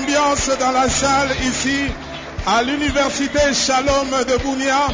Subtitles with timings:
[0.00, 1.90] l'ambiance dans la salle ici
[2.46, 4.88] à l'université Shalom de Bounia.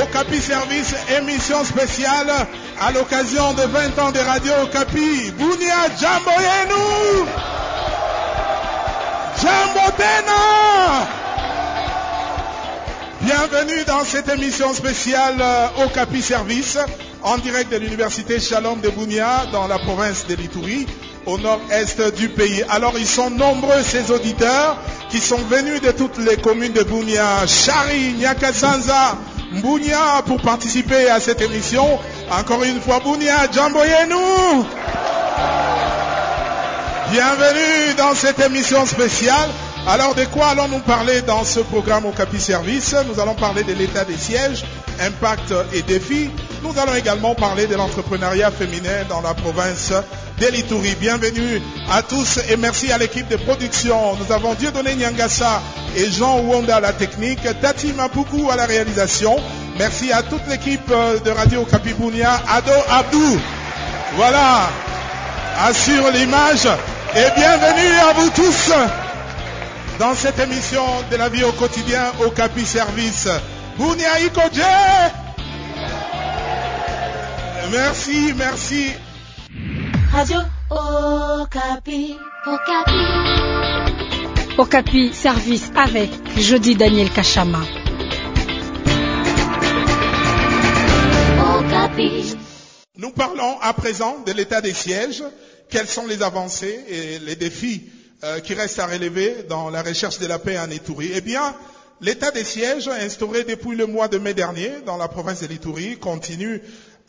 [0.00, 2.30] Au Capi Service, émission spéciale
[2.80, 5.30] à l'occasion de 20 ans de Radio Capi.
[5.32, 7.26] Bounia Jamboyenu!
[9.42, 11.06] Jambotena!
[13.22, 16.78] Bienvenue dans cette émission spéciale euh, au Capi Service,
[17.22, 20.86] en direct de l'université Shalom de Bounia, dans la province de l'Itourie,
[21.26, 22.64] au nord-est du pays.
[22.68, 24.76] Alors, ils sont nombreux, ces auditeurs,
[25.10, 29.16] qui sont venus de toutes les communes de Bounia, Chari, Nyakasanza,
[29.62, 31.98] Bounia, pour participer à cette émission.
[32.30, 34.14] Encore une fois, Bounia, Jamboyenu!
[37.10, 39.48] Bienvenue dans cette émission spéciale.
[39.88, 42.94] Alors de quoi allons-nous parler dans ce programme au Capi Service?
[43.08, 44.64] Nous allons parler de l'état des sièges,
[45.00, 46.30] impact et défis.
[46.62, 49.92] Nous allons également parler de l'entrepreneuriat féminin dans la province
[50.40, 50.96] d'Elituri.
[50.98, 54.16] Bienvenue à tous et merci à l'équipe de production.
[54.16, 55.62] Nous avons Dieudonné Nyangassa
[55.94, 59.36] et Jean Wonda à la technique, Tati Mapuku à la réalisation.
[59.78, 60.88] Merci à toute l'équipe
[61.24, 63.38] de Radio Capibounia, Ado Abdou.
[64.16, 64.70] Voilà,
[65.60, 66.66] assure l'image
[67.14, 68.72] et bienvenue à vous tous
[69.98, 73.28] dans cette émission de la vie au quotidien au Capi Service.
[73.76, 74.62] Bounia Ikoje
[77.70, 78.90] Merci, merci.
[80.12, 80.38] Radio
[80.70, 82.16] Okapi.
[82.44, 83.00] Okapi.
[84.58, 87.60] Okapi Service avec Jody Daniel Kachama.
[91.38, 92.36] Okapi.
[92.96, 95.22] Nous parlons à présent de l'état des sièges.
[95.70, 97.84] Quelles sont les avancées et les défis
[98.24, 101.54] euh, qui restent à relever dans la recherche de la paix en Itourie Eh bien,
[102.00, 105.98] l'état des sièges instauré depuis le mois de mai dernier dans la province de l'Itourie
[105.98, 106.60] continue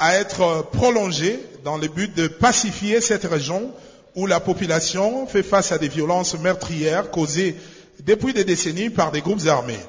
[0.01, 3.71] à être prolongé dans le but de pacifier cette région
[4.15, 7.55] où la population fait face à des violences meurtrières causées
[8.03, 9.79] depuis des décennies par des groupes armés.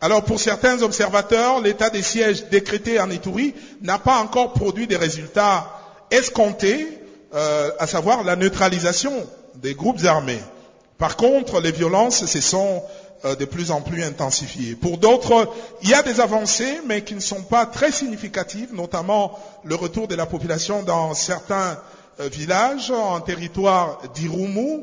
[0.00, 4.96] Alors pour certains observateurs, l'état des sièges décrété en Itourie n'a pas encore produit des
[4.96, 5.70] résultats
[6.10, 6.88] escomptés,
[7.34, 9.12] euh, à savoir la neutralisation
[9.56, 10.40] des groupes armés.
[10.96, 12.82] Par contre, les violences se sont
[13.24, 14.76] de plus en plus intensifiées.
[14.76, 15.52] Pour d'autres,
[15.82, 20.06] il y a des avancées, mais qui ne sont pas très significatives, notamment le retour
[20.06, 21.78] de la population dans certains
[22.20, 24.82] euh, villages en territoire d'Irumu,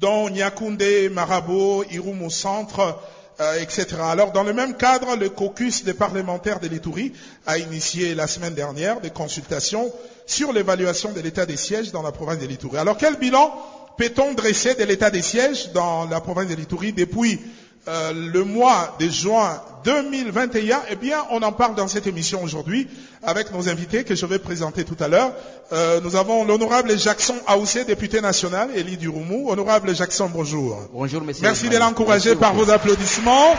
[0.00, 2.98] dont Nyakunde, Marabo, Irumu Centre,
[3.40, 3.86] euh, etc.
[4.02, 7.12] Alors, dans le même cadre, le caucus des parlementaires de l'Itourie
[7.46, 9.92] a initié la semaine dernière des consultations
[10.26, 12.78] sur l'évaluation de l'état des sièges dans la province de l'Itourie.
[12.78, 13.52] Alors, quel bilan
[13.96, 17.40] peut-on dresser de l'état des sièges dans la province de l'Itourie depuis
[17.86, 22.88] euh, le mois de juin 2021 Eh bien, on en parle dans cette émission aujourd'hui
[23.22, 25.32] avec nos invités que je vais présenter tout à l'heure.
[25.72, 29.50] Euh, nous avons l'honorable Jackson Aoussé, député national, élu du Roumou.
[29.50, 30.78] Honorable Jackson, bonjour.
[30.94, 31.42] Bonjour, monsieur.
[31.42, 33.54] Merci de l'encourager par vos applaudissements.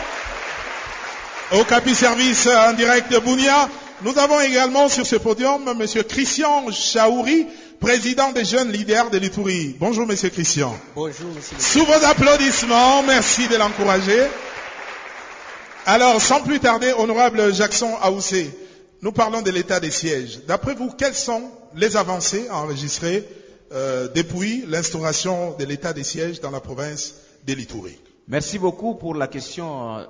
[1.52, 3.68] Au Capi Service en direct de Bounia,
[4.02, 7.46] nous avons également sur ce podium monsieur Christian Chaouri,
[7.80, 9.76] président des jeunes leaders de l'Itourie.
[9.78, 10.78] Bonjour, monsieur Christian.
[10.94, 11.56] Bonjour, monsieur.
[11.58, 14.22] Sous vos applaudissements, merci de l'encourager.
[15.86, 18.50] Alors, sans plus tarder, honorable Jackson Aoussé,
[19.02, 20.40] nous parlons de l'état des sièges.
[20.46, 23.26] D'après vous, quelles sont les avancées enregistrées
[23.72, 27.14] euh, depuis l'instauration de l'état des sièges dans la province
[27.46, 27.98] de l'Itourie
[28.28, 30.04] Merci beaucoup pour la question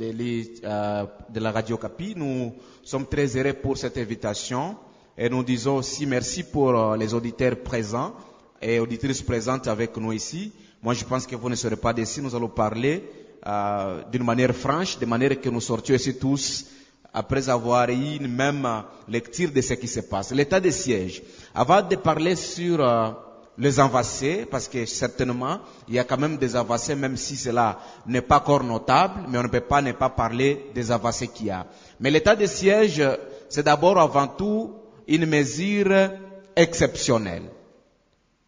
[0.00, 2.14] euh, de la Radio Capi.
[2.16, 2.52] Nous
[2.82, 4.76] sommes très heureux pour cette invitation
[5.16, 8.14] et nous disons aussi merci pour euh, les auditeurs présents
[8.60, 10.52] et auditrices présentes avec nous ici.
[10.82, 12.22] Moi, je pense que vous ne serez pas déçus.
[12.22, 13.04] Nous allons parler
[13.46, 16.66] euh, d'une manière franche, de manière que nous sortions ici tous
[17.12, 18.66] après avoir eu une même
[19.08, 20.32] lecture de ce qui se passe.
[20.32, 21.22] L'état des sièges.
[21.54, 23.10] Avant de parler sur euh,
[23.58, 25.58] les avancées, parce que certainement,
[25.88, 29.38] il y a quand même des avancées, même si cela n'est pas encore notable, mais
[29.38, 31.66] on ne peut pas ne pas parler des avancées qu'il y a.
[32.00, 33.02] Mais l'état des sièges,
[33.48, 34.72] c'est d'abord avant tout
[35.06, 36.10] une mesure
[36.56, 37.50] exceptionnelle.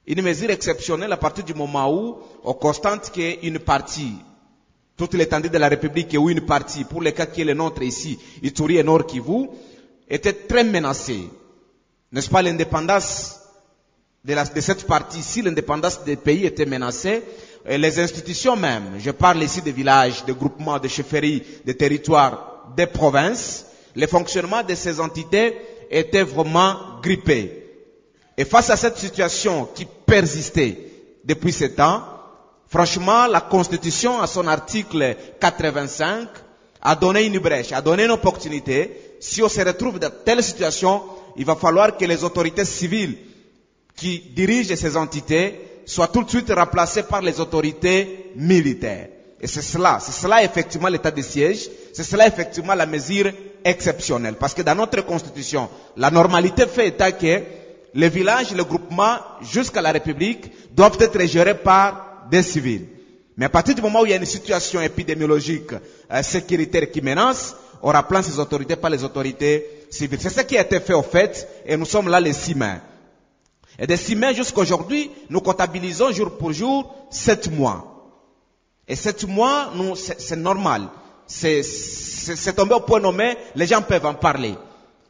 [0.06, 4.14] Une mesure exceptionnelle à partir du moment où on constate qu'une partie,
[4.96, 7.82] toute l'étendue de la République ou une partie, pour le cas qui est le nôtre
[7.82, 9.48] ici, Ituri et Nord Kivu,
[10.08, 11.28] était très menacée.
[12.10, 13.41] N'est-ce pas l'indépendance
[14.24, 17.22] de, la, de, cette partie, si l'indépendance des pays était menacée,
[17.66, 22.72] et les institutions même, je parle ici des villages, des groupements, des chefferies, des territoires,
[22.76, 25.56] des provinces, le fonctionnement de ces entités
[25.90, 27.58] était vraiment grippé.
[28.36, 30.78] Et face à cette situation qui persistait
[31.24, 32.02] depuis ce temps,
[32.72, 36.26] Franchement, la Constitution, à son article 85,
[36.80, 38.98] a donné une brèche, a donné une opportunité.
[39.20, 41.02] Si on se retrouve dans telle situation,
[41.36, 43.18] il va falloir que les autorités civiles
[44.02, 49.06] qui dirigent ces entités soient tout de suite remplacées par les autorités militaires.
[49.40, 53.30] Et c'est cela, c'est cela effectivement l'état de siège, c'est cela effectivement la mesure
[53.64, 54.34] exceptionnelle.
[54.40, 57.42] Parce que dans notre constitution, la normalité fait état que
[57.94, 62.86] les villages, les groupements, jusqu'à la République, doivent être gérés par des civils.
[63.36, 65.72] Mais à partir du moment où il y a une situation épidémiologique
[66.10, 70.18] euh, sécuritaire qui menace, on remplace ces autorités par les autorités civiles.
[70.20, 72.80] C'est ce qui a été fait au fait, et nous sommes là les six mains.
[73.78, 77.88] Et des six mains jusqu'à aujourd'hui, nous comptabilisons jour pour jour sept mois.
[78.86, 80.88] Et sept mois, nous, c'est normal.
[81.26, 81.62] C'est-
[82.54, 84.54] tombé au point nommé, les gens peuvent en parler.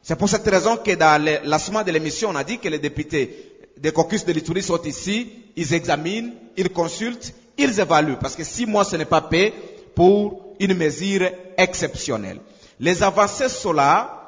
[0.03, 2.79] C'est pour cette raison que dans le lancement de l'émission, on a dit que les
[2.79, 8.17] députés des caucus de l'Itourie sont ici, ils examinent, ils consultent, ils évaluent.
[8.21, 9.53] Parce que six mois, ce n'est pas paix
[9.95, 12.41] pour une mesure exceptionnelle.
[12.79, 14.22] Les avancées sont là,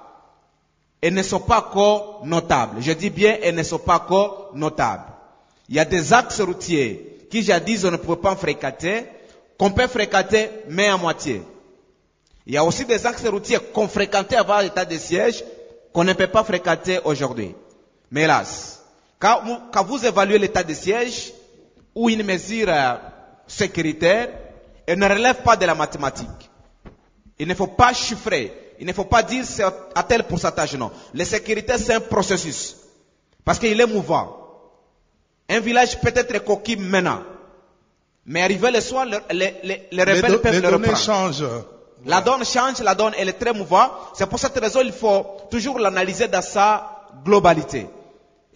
[1.04, 2.80] elles ne sont pas encore notables.
[2.80, 5.04] Je dis bien, elles ne sont pas encore notables.
[5.68, 9.04] Il y a des axes routiers qui jadis on ne pouvait pas fréquenter,
[9.58, 11.42] qu'on peut fréquenter, mais à moitié.
[12.46, 15.44] Il y a aussi des axes routiers qu'on fréquentait avant l'état de siège,
[15.92, 17.54] qu'on ne peut pas fréquenter aujourd'hui.
[18.10, 18.82] Mais hélas,
[19.18, 21.34] quand vous, quand vous évaluez l'état de siège
[21.94, 22.94] ou une mesure euh,
[23.46, 24.30] sécuritaire,
[24.86, 26.50] elle ne relève pas de la mathématique.
[27.38, 28.63] Il ne faut pas chiffrer.
[28.80, 30.90] Il ne faut pas dire c'est à tel pourcentage, non.
[31.14, 32.76] La sécurité, c'est un processus.
[33.44, 34.36] Parce qu'il est mouvant.
[35.48, 37.20] Un village peut être coquille maintenant.
[38.26, 40.96] Mais arrivé le soir, le- les, les- les Les, rebelles do- peuvent le reprendre.
[40.98, 41.44] changent.
[42.06, 43.90] La donne change, la donne elle est très mouvante.
[44.14, 46.90] C'est pour cette raison qu'il faut toujours l'analyser dans sa
[47.24, 47.86] globalité.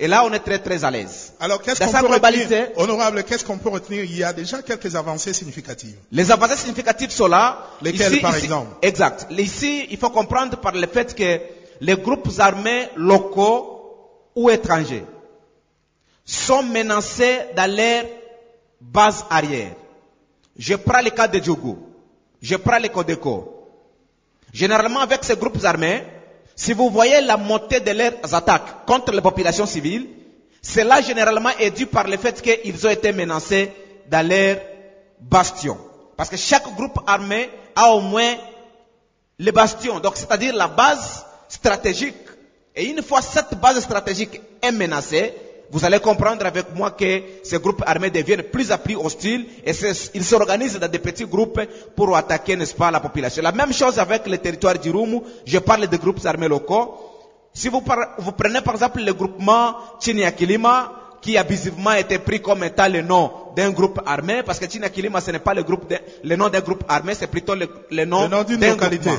[0.00, 1.32] Et là, on est très très à l'aise.
[1.40, 4.04] Alors, qu'est-ce qu'on peut globalité, retenir Honorable, qu'est-ce qu'on peut retenir?
[4.04, 5.96] Il y a déjà quelques avancées significatives.
[6.12, 7.66] les avancées significatives sont là.
[7.82, 8.76] Lesquelles, par exemple?
[8.82, 9.26] Exact.
[9.30, 11.40] Ici, il faut comprendre par le fait que
[11.80, 13.74] les groupes armés locaux
[14.36, 15.04] ou étrangers
[16.24, 18.04] sont menacés dans leur
[18.80, 19.72] base arrière.
[20.56, 21.78] Je prends le cas de Djougou.
[22.40, 23.66] Je prends le Codeco.
[24.52, 26.04] Généralement, avec ces groupes armés,
[26.58, 30.08] si vous voyez la montée de leurs attaques contre les populations civiles,
[30.60, 33.70] cela généralement est dû par le fait qu'ils ont été menacés
[34.10, 34.56] dans leur
[35.20, 35.78] bastion.
[36.16, 38.34] Parce que chaque groupe armé a au moins
[39.38, 42.16] les bastions, donc c'est-à-dire la base stratégique.
[42.74, 45.32] Et une fois cette base stratégique est menacée,
[45.70, 49.72] vous allez comprendre avec moi que ces groupes armés deviennent plus à plus hostiles et
[50.14, 51.60] ils s'organisent dans des petits groupes
[51.94, 53.42] pour attaquer, n'est-ce pas, la population.
[53.42, 56.94] La même chose avec le territoire du Rumu, je parle des groupes armés locaux.
[57.52, 62.40] Si vous, par- vous prenez par exemple le groupement Chiniakilima, qui abusivement a été pris
[62.40, 65.88] comme étant le nom d'un groupe armé, parce que Chiniakilima ce n'est pas le, groupe
[65.90, 69.10] de- le nom d'un groupe armé, c'est plutôt le, le nom, nom d'une d'un localité.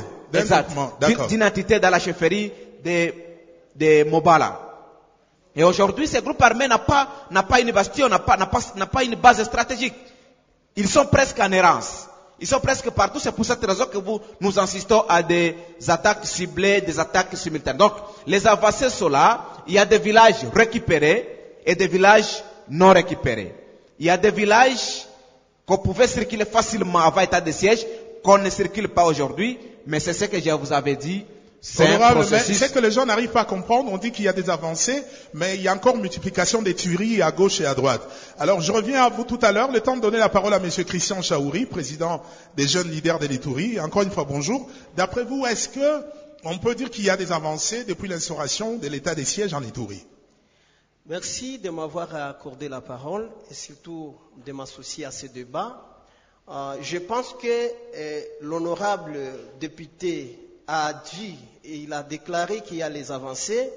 [1.28, 2.52] D'une entité dans la chefferie
[2.86, 3.14] de,
[3.76, 4.60] de Mobala.
[5.56, 7.08] Et aujourd'hui, ce groupe armé n'a pas,
[7.48, 9.96] pas une bastion, n'a pas, pas, pas une base stratégique.
[10.76, 12.08] Ils sont presque en errance.
[12.40, 13.20] Ils sont presque partout.
[13.20, 15.56] C'est pour cette raison que vous, nous insistons à des
[15.88, 17.78] attaques ciblées, des attaques simultanées.
[17.80, 17.94] Donc,
[18.28, 19.46] les avancées sont là.
[19.68, 21.28] Il y a des villages récupérés
[21.66, 23.54] et des villages non récupérés.
[24.00, 25.06] Il y a des villages
[25.66, 27.86] qu'on pouvait circuler facilement avant état de siège,
[28.24, 29.60] qu'on ne circule pas aujourd'hui.
[29.86, 31.26] Mais c'est ce que je vous avais dit.
[31.62, 33.92] C'est c'est que les gens n'arrivent pas à comprendre.
[33.92, 37.22] On dit qu'il y a des avancées, mais il y a encore multiplication des tueries
[37.22, 38.02] à gauche et à droite.
[38.40, 39.72] Alors, je reviens à vous tout à l'heure.
[39.72, 42.24] Le temps de donner la parole à Monsieur Christian Chaouri, président
[42.56, 43.80] des jeunes leaders de l'Itourie.
[43.80, 44.70] Encore une fois, bonjour.
[44.96, 46.04] D'après vous, est-ce que
[46.46, 49.62] on peut dire qu'il y a des avancées depuis l'instauration de l'état des sièges en
[49.62, 50.06] Itourie
[51.08, 55.86] Merci de m'avoir accordé la parole et surtout de m'associer à ce débat.
[56.48, 59.20] Euh, je pense que euh, l'honorable
[59.60, 63.70] député a dit et il a déclaré qu'il y a les avancées,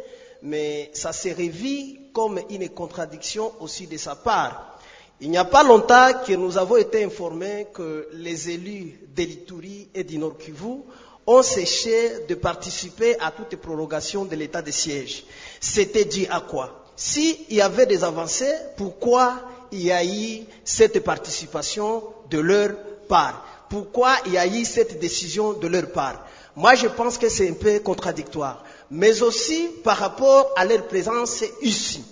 [0.43, 4.79] mais ça s'est revu comme une contradiction aussi de sa part.
[5.21, 10.05] Il n'y a pas longtemps que nous avons été informés que les élus d'Elituri et
[10.05, 10.81] du Nord Kivu
[11.27, 15.25] ont séché de participer à toute prorogation de l'état de siège.
[15.61, 16.85] C'était dit à quoi?
[16.97, 19.35] S'il y avait des avancées, pourquoi
[19.71, 22.77] y a eu cette participation de leur
[23.09, 23.47] part?
[23.71, 26.27] Pourquoi y a eu cette décision de leur part?
[26.55, 28.65] Moi, je pense que c'est un peu contradictoire.
[28.91, 32.05] Mais aussi par rapport à leur présence ici.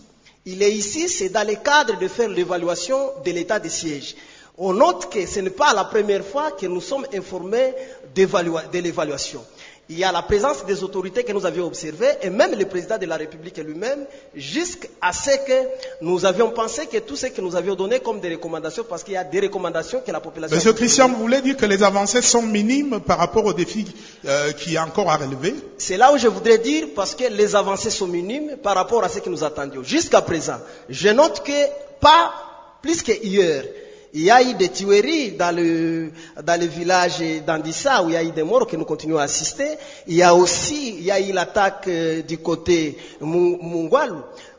[0.46, 4.16] Il est ici, c'est dans le cadre de faire l'évaluation de l'état de siège.
[4.56, 7.74] On note que ce n'est pas la première fois que nous sommes informés
[8.14, 9.44] de l'évaluation.
[9.90, 12.96] Il y a la présence des autorités que nous avions observées et même le président
[12.96, 14.06] de la République lui-même,
[14.36, 15.68] jusqu'à ce que
[16.00, 19.14] nous avions pensé que tout ce que nous avions donné comme des recommandations, parce qu'il
[19.14, 20.56] y a des recommandations que la population...
[20.56, 23.92] Monsieur Christian, vous voulez dire que les avancées sont minimes par rapport aux défis
[24.26, 25.56] euh, qui y a encore à relever?
[25.76, 29.08] C'est là où je voudrais dire, parce que les avancées sont minimes par rapport à
[29.08, 29.82] ce que nous attendions.
[29.82, 31.66] Jusqu'à présent, je note que
[32.00, 32.32] pas
[32.80, 33.64] plus que hier,
[34.12, 36.10] il y a eu des tueries dans le,
[36.42, 39.22] dans le village d'Andissa où il y a eu des morts que nous continuons à
[39.24, 39.76] assister.
[40.08, 44.16] Il y a aussi, il y a eu l'attaque euh, du côté Mu- Mungwalu.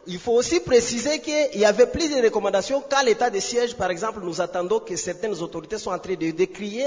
[0.07, 3.91] Il faut aussi préciser qu'il y avait plus de recommandations qu'à l'état de siège, par
[3.91, 6.85] exemple, nous attendons que certaines autorités soient en train de décrier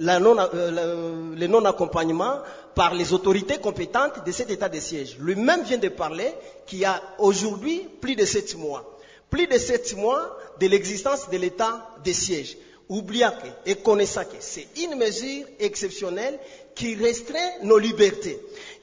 [0.00, 2.38] euh, le non-accompagnement
[2.74, 5.16] par les autorités compétentes de cet état de siège.
[5.20, 6.32] Lui-même vient de parler
[6.66, 8.93] qu'il y a aujourd'hui plus de sept mois
[9.34, 11.74] plus de sept mois de l'existence de l'état
[12.04, 12.56] de siège.
[12.88, 16.38] Oubliant que, et connaissant que c'est une mesure exceptionnelle
[16.76, 18.38] qui restreint nos libertés.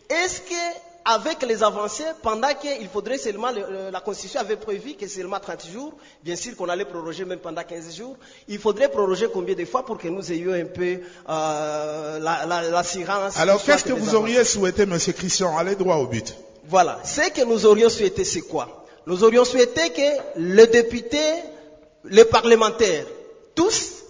[0.09, 0.63] Est-ce que
[1.05, 5.39] avec les avancées, pendant qu'il faudrait seulement, le- le- la Constitution avait prévu que seulement
[5.39, 5.93] 30 jours,
[6.23, 8.15] bien sûr qu'on allait proroger même pendant 15 jours,
[8.47, 12.69] il faudrait proroger combien de fois pour que nous ayons un peu euh, la- la-
[12.69, 13.37] l'assurance.
[13.37, 14.15] Alors, qu'est-ce que vous avancées?
[14.15, 15.57] auriez souhaité, Monsieur Christian?
[15.57, 16.35] Allez droit au but.
[16.67, 16.99] Voilà.
[17.03, 18.80] Ce que nous aurions souhaité, c'est quoi?
[19.07, 21.33] Nous aurions souhaité que les députés,
[22.05, 23.05] les parlementaires,
[23.55, 24.01] tous,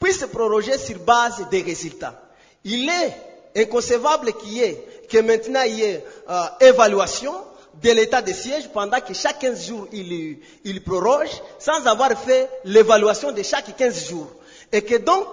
[0.00, 2.20] puissent proroger sur base des résultats.
[2.64, 7.34] Il est inconcevable qu'il y ait, que maintenant il y ait euh, évaluation
[7.82, 12.48] de l'état de siège pendant que chaque 15 jours il, il proroge sans avoir fait
[12.64, 14.30] l'évaluation de chaque 15 jours.
[14.72, 15.26] Et que donc,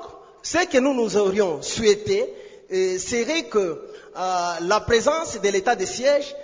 [0.44, 2.34] ce que nous aurions souhaité
[2.72, 6.36] euh, serait que euh, la présence de l'état de siège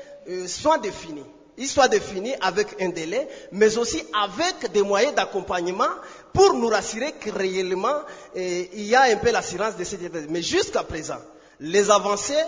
[0.47, 1.25] soit définie.
[1.57, 5.89] Il soit défini avec un délai, mais aussi avec des moyens d'accompagnement
[6.33, 8.01] pour nous rassurer que réellement
[8.35, 10.17] euh, il y a un peu l'assurance de cet état.
[10.29, 11.19] Mais jusqu'à présent,
[11.59, 12.43] les avancées,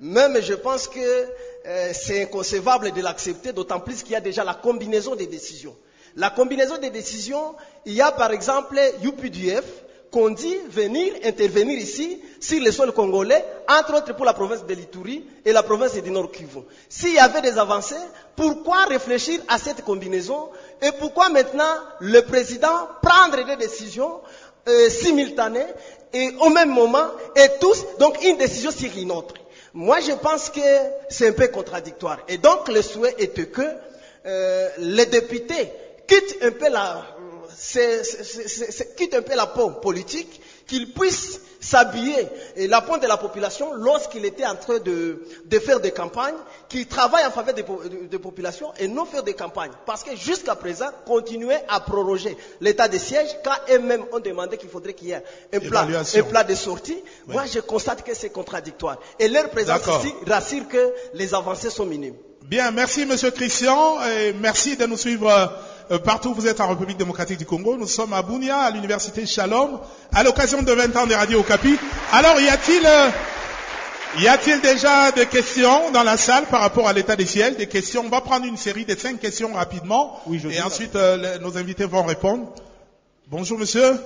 [0.00, 0.98] même je pense que
[1.66, 5.76] euh, c'est inconcevable de l'accepter, d'autant plus qu'il y a déjà la combinaison des décisions.
[6.16, 7.54] La combinaison des décisions,
[7.86, 9.64] il y a par exemple UPDF
[10.12, 14.74] qu'on dit venir intervenir ici sur le sol congolais, entre autres pour la province de
[14.74, 16.60] l'Ituri et la province du Nord Kivu.
[16.88, 17.94] S'il y avait des avancées,
[18.36, 20.50] pourquoi réfléchir à cette combinaison
[20.82, 24.20] et pourquoi maintenant le président prendre des décisions
[24.68, 25.66] euh, simultanées
[26.12, 29.34] et au même moment et tous, donc une décision sur une autre?
[29.72, 30.60] Moi, je pense que
[31.08, 32.18] c'est un peu contradictoire.
[32.28, 33.62] Et donc, le souhait était que
[34.26, 35.72] euh, les députés
[36.06, 37.02] quittent un peu la,
[37.56, 43.16] c'est- quittent un peu la peau politique, qu'ils puissent s'habiller et la peau de la
[43.16, 46.34] population lorsqu'il était en train de, de faire des campagnes,
[46.68, 49.70] qu'ils travaillent en faveur des, de- populations et non faire des campagnes.
[49.86, 54.70] Parce que jusqu'à présent, continuer à proroger l'état de siège quand eux-mêmes ont demandé qu'il
[54.70, 56.20] faudrait qu'il y ait un plan, Évaluation.
[56.20, 57.02] un plan de sortie.
[57.26, 58.98] Moi, je constate que c'est contradictoire.
[59.18, 62.16] Et leur présence ici rassure que les avancées sont minimes.
[62.42, 65.30] Bien, merci Monsieur Christian et merci de nous suivre
[66.04, 67.76] partout où vous êtes en République démocratique du Congo.
[67.76, 69.80] Nous sommes à Bunia, à l'université Shalom,
[70.12, 71.76] à l'occasion de 20 ans de Radio Okapi.
[72.12, 73.10] Alors, y a-t-il euh,
[74.20, 77.66] y a-t-il déjà des questions dans la salle par rapport à l'état des ciels Des
[77.66, 81.86] questions On va prendre une série de cinq questions rapidement et ensuite euh, nos invités
[81.86, 82.52] vont répondre.
[83.28, 83.98] Bonjour Monsieur.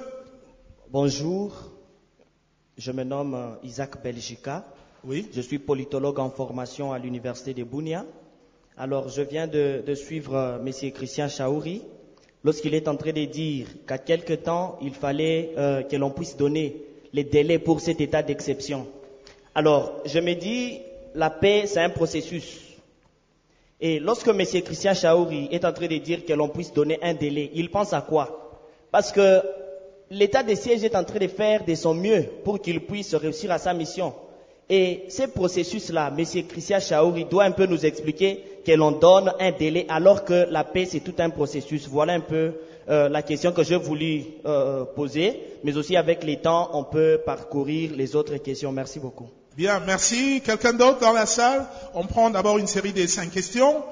[0.92, 1.52] Bonjour,
[2.78, 4.64] je me nomme euh, Isaac Belgica.
[5.02, 5.28] Oui.
[5.34, 8.04] Je suis politologue en formation à l'université de Bunia.
[8.78, 10.90] Alors, je viens de, suivre euh, M.
[10.92, 11.80] Christian Chaouri
[12.44, 16.36] lorsqu'il est en train de dire qu'à quelque temps, il fallait euh, que l'on puisse
[16.36, 16.82] donner
[17.14, 18.86] les délais pour cet état d'exception.
[19.54, 20.80] Alors, je me dis,
[21.14, 22.60] la paix, c'est un processus.
[23.80, 24.42] Et lorsque M.
[24.62, 27.94] Christian Chaouri est en train de dire que l'on puisse donner un délai, il pense
[27.94, 28.60] à quoi?
[28.90, 29.40] Parce que
[30.10, 33.50] l'état de siège est en train de faire de son mieux pour qu'il puisse réussir
[33.52, 34.12] à sa mission.
[34.68, 36.24] Et ce processus-là, M.
[36.48, 40.64] Christian Chaouri doit un peu nous expliquer que l'on donne un délai alors que la
[40.64, 41.86] paix, c'est tout un processus.
[41.88, 42.54] Voilà un peu
[42.88, 47.20] euh, la question que je voulais euh, poser, mais aussi avec les temps, on peut
[47.24, 48.72] parcourir les autres questions.
[48.72, 49.28] Merci beaucoup.
[49.56, 50.40] Bien, merci.
[50.44, 51.64] Quelqu'un d'autre dans la salle?
[51.94, 53.84] On prend d'abord une série de cinq questions.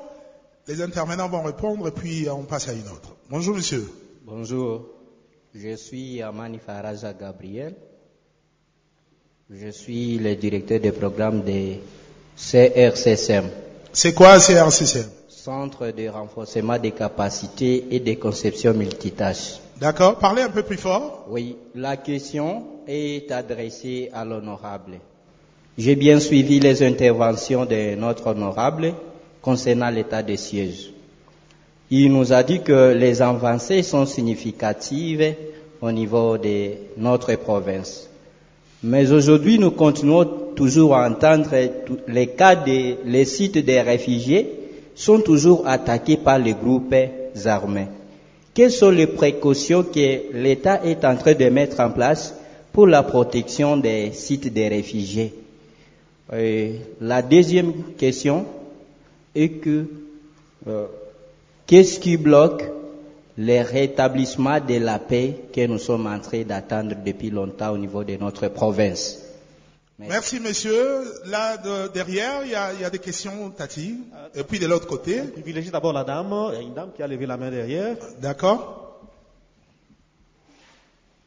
[0.66, 3.14] Les intervenants vont répondre et puis on passe à une autre.
[3.30, 3.84] Bonjour Monsieur.
[4.24, 4.86] Bonjour,
[5.54, 7.76] je suis Amani Faraja Gabriel.
[9.50, 11.74] Je suis le directeur des programmes de
[12.34, 13.44] CRCSM,
[13.92, 19.58] C'est quoi CRCCM Centre de renforcement des capacités et des conceptions multitâches.
[19.78, 21.26] D'accord Parlez un peu plus fort.
[21.28, 24.94] Oui, la question est adressée à l'honorable.
[25.76, 28.94] J'ai bien suivi les interventions de notre honorable
[29.42, 30.90] concernant l'état de siège.
[31.90, 35.34] Il nous a dit que les avancées sont significatives
[35.82, 38.08] au niveau de notre province.
[38.86, 41.48] Mais aujourd'hui, nous continuons toujours à entendre
[42.06, 44.46] les cas des les sites des réfugiés
[44.94, 46.94] sont toujours attaqués par les groupes
[47.46, 47.86] armés.
[48.52, 52.34] Quelles sont les précautions que l'État est en train de mettre en place
[52.74, 55.32] pour la protection des sites des réfugiés?
[56.36, 58.44] Et La deuxième question
[59.34, 59.86] est que
[60.68, 60.84] euh,
[61.66, 62.64] qu'est-ce qui bloque
[63.36, 68.04] le rétablissement de la paix que nous sommes en train d'attendre depuis longtemps au niveau
[68.04, 69.20] de notre province
[69.96, 71.04] Merci, monsieur.
[71.26, 73.94] Là, de- derrière, il y, a, il y a des questions, Tati.
[74.34, 75.22] Et puis de l'autre côté.
[75.22, 76.34] Privilégier d'abord la dame.
[76.50, 77.94] Il y a une dame qui a levé la main derrière.
[78.20, 78.98] D'accord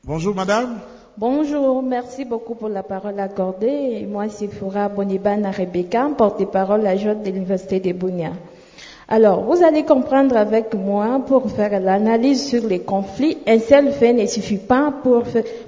[0.03, 0.79] Bonjour, madame.
[1.17, 4.05] Bonjour, merci beaucoup pour la parole accordée.
[4.05, 8.33] Moi, c'est Foura Bonibana Rebecca, porte-parole adjointe de l'Université de Bounia.
[9.09, 13.37] Alors, vous allez comprendre avec moi pour faire l'analyse sur les conflits.
[13.47, 15.23] Un seul fait ne suffit pas pour,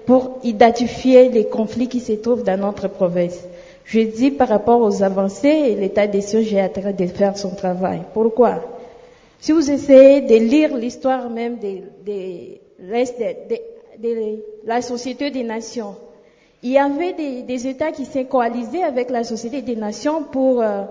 [0.05, 3.39] pour identifier les conflits qui se trouvent dans notre province.
[3.85, 8.01] Je dis par rapport aux avancées, l'état des est en train de faire son travail.
[8.13, 8.55] Pourquoi?
[9.39, 15.31] Si vous essayez de lire l'histoire même de, de l'Est de- de- de la Société
[15.31, 15.95] des Nations,
[16.61, 20.61] il y avait des, des États qui s'est coalisés avec la Société des Nations pour
[20.61, 20.83] euh,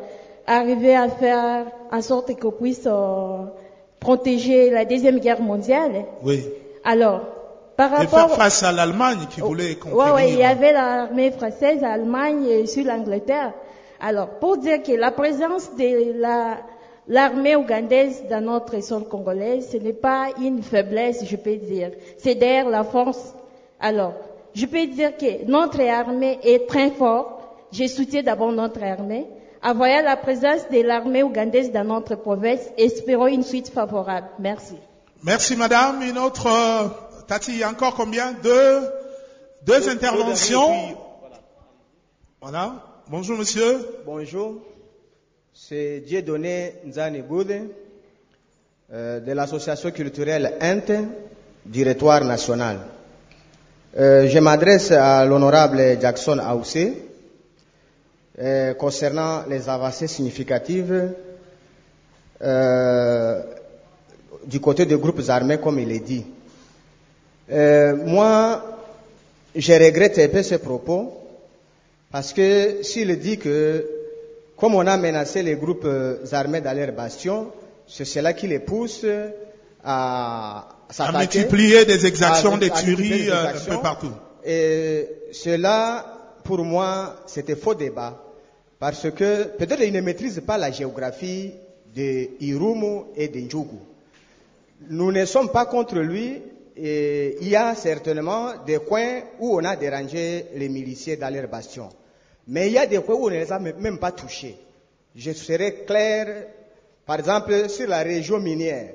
[0.48, 3.44] arriver à faire en sorte qu'on puisse euh,
[4.00, 6.04] protéger la Deuxième Guerre mondiale.
[6.22, 6.44] Oui.
[6.84, 7.20] Alors,
[7.76, 8.28] par Et rapport...
[8.28, 10.14] faire face à l'Allemagne qui voulait Ouais, conquérir.
[10.14, 13.52] ouais, il y avait l'armée française, l'Allemagne et sur l'Angleterre.
[14.00, 16.58] Alors, pour dire que la présence de la,
[17.08, 21.90] l'armée ougandaise dans notre sol congolais, ce n'est pas une faiblesse, je peux dire.
[22.18, 23.34] C'est d'ailleurs la force.
[23.80, 24.14] Alors,
[24.54, 27.32] je peux dire que notre armée est très forte.
[27.72, 29.26] Je soutiens d'abord notre armée.
[29.62, 34.28] En voyant la présence de l'armée ougandaise dans notre province, espérons une suite favorable.
[34.38, 34.74] Merci.
[35.24, 36.02] Merci, madame.
[36.02, 36.46] Une autre.
[36.46, 36.88] euh,
[37.26, 38.32] Tati, il y a encore combien?
[38.42, 38.80] Deux,
[39.66, 40.96] deux interventions.
[42.40, 42.74] Voilà.
[43.08, 43.84] Bonjour, monsieur.
[44.06, 44.60] Bonjour,
[45.52, 47.52] c'est Dieudonné Nzane Boude
[48.92, 50.92] euh, de l'association culturelle INTE,
[51.66, 52.78] directoire national.
[53.98, 57.07] Euh, je m'adresse à l'honorable Jackson Aoussé
[58.40, 61.12] euh, concernant les avancées significatives
[62.42, 63.42] euh,
[64.46, 66.24] du côté des groupes armés, comme il est dit.
[67.50, 68.62] Euh, moi,
[69.54, 71.14] je regrette un peu ce propos
[72.10, 73.86] parce que s'il dit que,
[74.56, 77.50] comme on a menacé les groupes euh, armés dans leur bastion,
[77.86, 79.04] c'est cela qui les pousse
[79.84, 84.12] à À multiplier des exactions, à- des tueries euh, un peu partout.
[84.44, 86.06] Et cela,
[86.44, 88.16] pour moi, c'était faux débat.
[88.78, 91.52] Parce que peut-être ils ne maîtrisent pas la géographie
[91.94, 93.80] de Irumu et de Ndjougou.
[94.88, 96.40] Nous ne sommes pas contre lui.
[96.80, 101.48] Et il y a certainement des coins où on a dérangé les miliciens dans leur
[101.48, 101.88] bastion.
[102.46, 104.56] Mais il y a des coins où on ne les a même pas touchés.
[105.16, 106.46] Je serai clair,
[107.04, 108.94] par exemple, sur la région minière.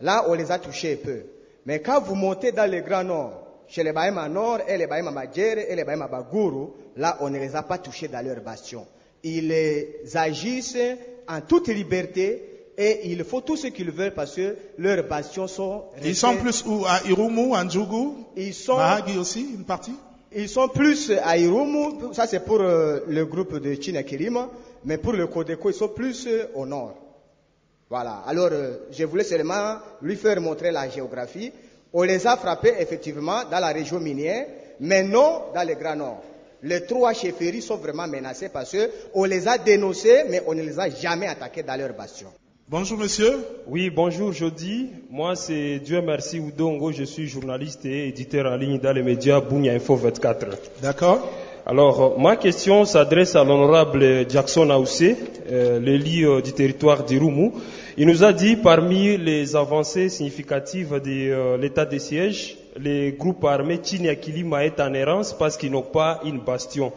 [0.00, 1.22] Là, on les a touchés peu.
[1.64, 5.10] Mais quand vous montez dans le Grand Nord, chez les Bahama Nord et les Bahama
[5.10, 8.86] Madjere et les Bahama Baguru, là, on ne les a pas touchés dans leur bastion.
[9.22, 9.52] Ils
[10.14, 10.78] agissent
[11.28, 15.84] en toute liberté et ils font tout ce qu'ils veulent parce que leurs bastions sont
[16.04, 16.84] Ils sont plus où?
[16.86, 19.94] À Irumu, à Ndjougou Ils sont, Mahagi aussi, une partie?
[20.34, 24.50] Ils sont plus à Irumu, ça c'est pour euh, le groupe de China-Kirima,
[24.84, 26.94] mais pour le Kodeko, ils sont plus euh, au nord.
[27.88, 28.22] Voilà.
[28.26, 31.52] Alors, euh, je voulais seulement lui faire montrer la géographie.
[31.92, 34.46] On les a frappés effectivement dans la région minière,
[34.80, 36.22] mais non dans le Grand Nord.
[36.62, 40.62] Les trois chefferies sont vraiment menacées parce que on les a dénoncés, mais on ne
[40.62, 42.28] les a jamais attaqués dans leur bastion.
[42.68, 43.44] Bonjour, monsieur.
[43.68, 44.88] Oui, bonjour, Jody.
[45.10, 46.90] Moi, c'est Dieu merci Oudongo.
[46.90, 50.46] Je suis journaliste et éditeur en ligne dans les médias Bounia Info 24.
[50.82, 51.28] D'accord.
[51.64, 55.16] Alors, euh, ma question s'adresse à l'honorable Jackson Aoussé,
[55.50, 57.52] euh, l'élu euh, du territoire d'Irumu.
[57.98, 63.44] Il nous a dit, parmi les avancées significatives de euh, l'état de siège, les groupes
[63.44, 66.92] armés Tchiniakilima est en errance parce qu'ils n'ont pas une bastion.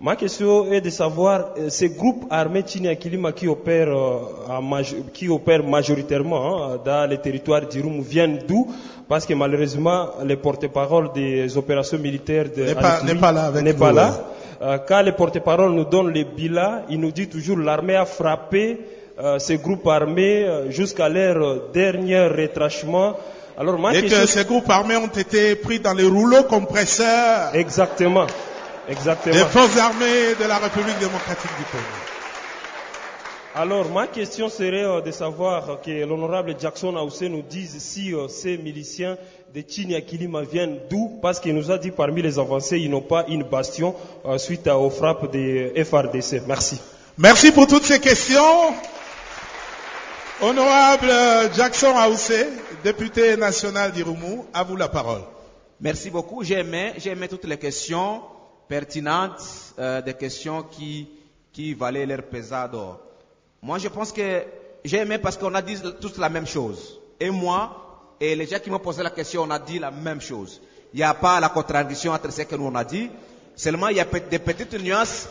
[0.00, 4.82] Ma question est de savoir, euh, ces groupes armés Tchiniakilima qui opèrent, euh,
[5.12, 8.66] qui opèrent majoritairement hein, dans les territoires d'Irumu viennent d'où?
[9.08, 13.44] Parce que malheureusement, les porte-parole des opérations militaires de N'est pas- Anituri n'est pas là
[13.44, 14.24] avec pas là.
[14.60, 18.80] Euh, quand les porte-parole nous donnent les bilans, ils nous disent toujours l'armée a frappé
[19.20, 23.14] euh, ces groupes armés jusqu'à leur dernier retranchement.
[23.58, 28.26] Alors ma Et que ces groupes armés ont été pris dans les rouleaux compresseurs exactement,
[28.88, 29.34] exactement.
[29.34, 31.84] des forces armées de la République démocratique du Congo.
[33.54, 38.26] Alors, ma question serait euh, de savoir que l'honorable Jackson Aoussé nous dise si euh,
[38.26, 39.18] ces miliciens
[39.54, 43.26] de Chiniakilima viennent d'où, parce qu'il nous a dit parmi les avancées, ils n'ont pas
[43.28, 46.44] une bastion euh, suite aux frappes des FRDC.
[46.46, 46.80] Merci.
[47.18, 48.72] Merci pour toutes ces questions.
[50.40, 52.46] Honorable euh, Jackson Aoussé,
[52.82, 55.22] député national d'Irumu, à vous la parole.
[55.80, 56.42] Merci beaucoup.
[56.44, 58.22] J'ai aimé, j'ai aimé toutes les questions
[58.68, 59.42] pertinentes,
[59.78, 61.08] euh, des questions qui,
[61.52, 63.00] qui valaient leur pesant d'or.
[63.60, 64.42] Moi, je pense que
[64.84, 66.98] j'ai aimé parce qu'on a dit tous la même chose.
[67.20, 70.20] Et moi, et les gens qui m'ont posé la question, on a dit la même
[70.20, 70.60] chose.
[70.92, 73.10] Il n'y a pas la contradiction entre ce que nous on a dit.
[73.56, 75.28] Seulement, il y a des petites nuances.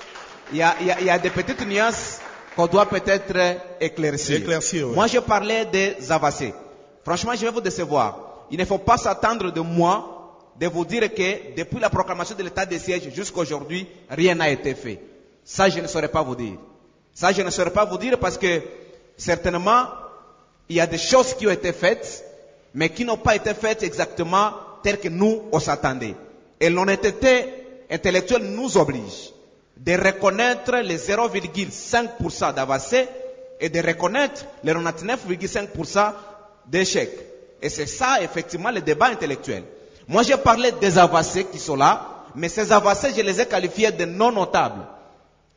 [0.52, 2.20] Il y a, il y a- il y a des petites nuances
[2.56, 3.34] qu'on doit peut-être
[3.80, 4.38] éclaircir.
[4.38, 4.96] Éclaircir, oui.
[4.96, 6.54] Moi, je parlais des avancées.
[7.04, 8.46] Franchement, je vais vous décevoir.
[8.52, 10.18] Il ne faut pas s'attendre de moi
[10.60, 14.50] de vous dire que depuis la proclamation de l'état de siège jusqu'à aujourd'hui, rien n'a
[14.50, 15.00] été fait.
[15.44, 16.58] Ça, je ne saurais pas vous dire.
[17.14, 18.62] Ça, je ne saurais pas vous dire parce que
[19.18, 19.86] certainement,
[20.70, 22.24] il y a des choses qui ont été faites,
[22.74, 24.52] mais qui n'ont pas été faites exactement
[24.84, 26.16] telles que nous, on s'attendait.
[26.60, 27.46] Et l'honnêteté
[27.90, 29.32] intellectuelle nous oblige
[29.78, 33.08] de reconnaître les 0,5% d'avancées
[33.60, 36.14] et de reconnaître les 99,5%
[36.66, 37.18] d'échecs.
[37.62, 39.64] Et c'est ça, effectivement, le débat intellectuel.
[40.08, 43.92] Moi, j'ai parlé des avancées qui sont là, mais ces avancées, je les ai qualifiées
[43.92, 44.86] de non notables.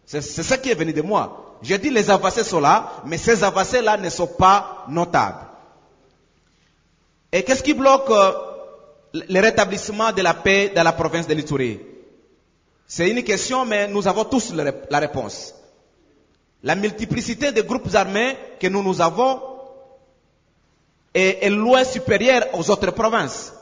[0.06, 1.56] C'est ça qui est venu de moi.
[1.62, 5.46] J'ai dit les avancées sont là, mais ces avancées-là ne sont pas notables.
[7.32, 8.32] Et qu'est-ce qui bloque euh,
[9.14, 11.80] le rétablissement de la paix dans la province de l'Itourie
[12.86, 15.54] C'est une question, mais nous avons tous la réponse.
[16.62, 19.40] La multiplicité de groupes armés que nous, nous avons
[21.14, 23.52] est, est loin supérieure aux autres provinces.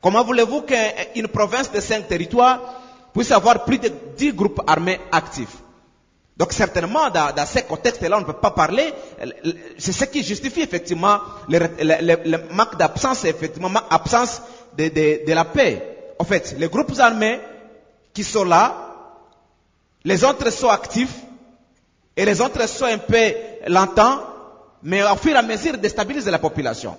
[0.00, 2.60] Comment voulez-vous qu'une province de cinq territoires
[3.12, 5.56] puisse avoir plus de dix groupes armés actifs?
[6.36, 8.94] Donc certainement, dans, dans ces contextes-là, on ne peut pas parler.
[9.76, 11.18] C'est ce qui justifie effectivement
[11.48, 14.40] le, le- le- manque d'absence, effectivement, manque d'absence
[14.78, 16.14] de, de- de la paix.
[16.18, 17.40] En fait, les groupes armés
[18.14, 18.74] qui sont là,
[20.04, 21.14] les autres sont actifs
[22.16, 23.34] et les autres sont un peu
[23.68, 24.20] lentants,
[24.82, 26.96] mais au fur et à mesure déstabilisent la population.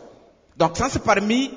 [0.58, 1.52] Donc ça, c'est parmi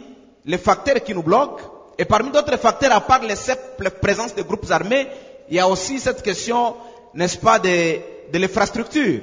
[0.44, 1.62] les facteurs qui nous bloquent.
[1.98, 5.06] Et parmi d'autres facteurs, à part les simples présences de groupes armés,
[5.48, 6.74] il y a aussi cette question,
[7.14, 7.98] n'est-ce pas, de,
[8.32, 9.20] de l'infrastructure.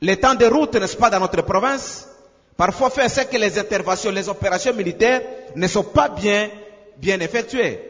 [0.00, 2.08] Les temps de route, n'est-ce pas, dans notre province,
[2.56, 5.22] parfois fait c'est que les interventions, les opérations militaires
[5.56, 6.48] ne sont pas bien,
[6.96, 7.80] bien effectuées.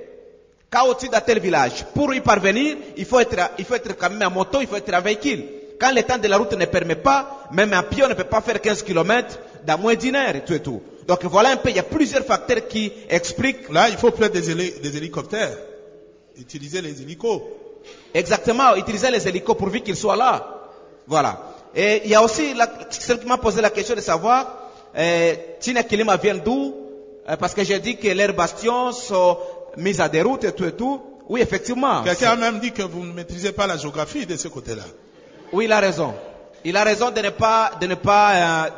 [0.71, 4.11] Quand au-dessus d'un tel village, pour y parvenir, il faut être, il faut être quand
[4.11, 5.45] même en moto, il faut être en véhicule.
[5.79, 8.41] Quand le temps de la route ne permet pas, même un pion ne peut pas
[8.41, 10.83] faire 15 km dans moins d'une heure et tout et tout.
[11.07, 13.69] Donc voilà un peu, il y a plusieurs facteurs qui expliquent.
[13.71, 15.57] Là, il faut peut-être des, héli- des hélicoptères.
[16.39, 17.41] Utiliser les hélicos.
[18.15, 20.55] Exactement, utiliser les hélicos pourvu qu'ils soient là.
[21.07, 21.41] Voilà.
[21.75, 25.35] Et il y a aussi la, celle qui m'a posé la question de savoir, euh,
[25.61, 26.75] Tina Kilima vient d'où?
[27.29, 29.39] Euh, Parce que j'ai dit que leurs bastions sont
[29.77, 31.01] mis à déroute et tout et tout.
[31.29, 32.03] Oui, effectivement.
[32.03, 34.85] Quelqu'un a même dit que vous ne maîtrisez pas la géographie de ce côté-là.
[35.53, 36.15] Oui, il a raison.
[36.65, 38.71] Il a raison de ne pas, de ne pas, euh,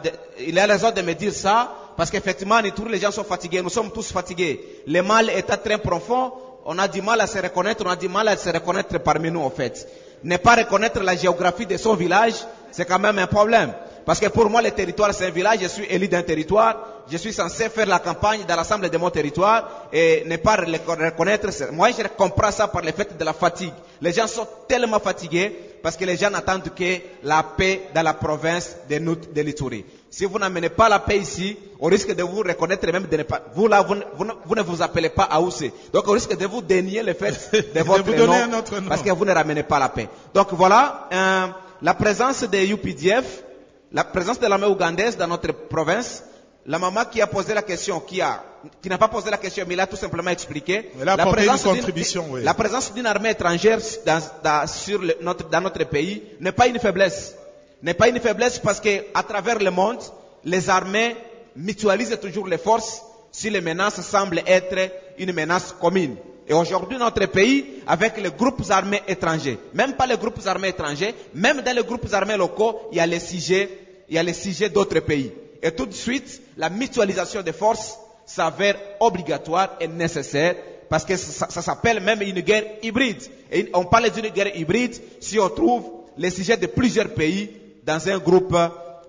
[0.47, 3.63] il a raison de me dire ça, parce qu'effectivement, en Ituri, les gens sont fatigués.
[3.63, 4.83] Nous sommes tous fatigués.
[4.87, 6.33] Le mal est très profond.
[6.65, 7.83] On a du mal à se reconnaître.
[7.87, 9.89] On a du mal à se reconnaître parmi nous, en fait.
[10.23, 12.35] Ne pas reconnaître la géographie de son village,
[12.71, 13.73] c'est quand même un problème.
[14.11, 15.61] Parce que pour moi, le territoire, c'est un village.
[15.62, 16.75] Je suis élu d'un territoire.
[17.09, 20.79] Je suis censé faire la campagne dans l'ensemble de mon territoire et ne pas le
[21.07, 21.46] reconnaître.
[21.70, 23.70] Moi, je comprends ça par le fait de la fatigue.
[24.03, 28.14] Les gens sont tellement fatigués parce que les gens n'attendent que la paix dans la
[28.14, 29.85] province de, de l'Ituri.
[30.11, 33.16] Si vous n'amenez pas la paix ici, on risque de vous reconnaître et même de
[33.16, 33.42] ne pas.
[33.55, 35.73] Vous là, vous, ne- vous vous ne vous appelez pas Aoussé.
[35.92, 37.31] Donc on risque de vous dénier le fait
[37.77, 38.88] de votre vous donner nom, un autre nom.
[38.88, 40.09] parce que vous ne ramenez pas la paix.
[40.35, 41.46] Donc voilà, euh,
[41.81, 43.44] la présence des UPDF,
[43.92, 46.24] la présence de l'armée ougandaise dans notre province,
[46.66, 48.42] la maman qui a posé la question, qui a,
[48.83, 50.90] qui n'a pas posé la question, mais il a tout simplement expliqué.
[51.00, 52.42] Elle a la une présence d'une- contribution, oui.
[52.42, 56.66] la présence d'une armée étrangère dans, dans- sur le- notre, dans notre pays n'est pas
[56.68, 57.35] une faiblesse.
[57.83, 60.00] N'est pas une faiblesse parce que à travers le monde,
[60.44, 61.16] les armées
[61.57, 66.16] mutualisent toujours les forces si les menaces semblent être une menace commune.
[66.51, 71.15] Et aujourd'hui, notre pays, avec les groupes armés étrangers, même pas les groupes armés étrangers,
[71.33, 73.69] même dans les groupes armés locaux, il y a les sujets,
[74.09, 75.31] il y a les sujets d'autres pays.
[75.63, 80.57] Et tout de suite, la mutualisation des forces s'avère obligatoire et nécessaire
[80.89, 83.23] parce que ça, ça s'appelle même une guerre hybride.
[83.53, 85.85] Et on parle d'une guerre hybride si on trouve
[86.19, 87.49] les sujets de plusieurs pays
[87.87, 88.57] dans un groupe,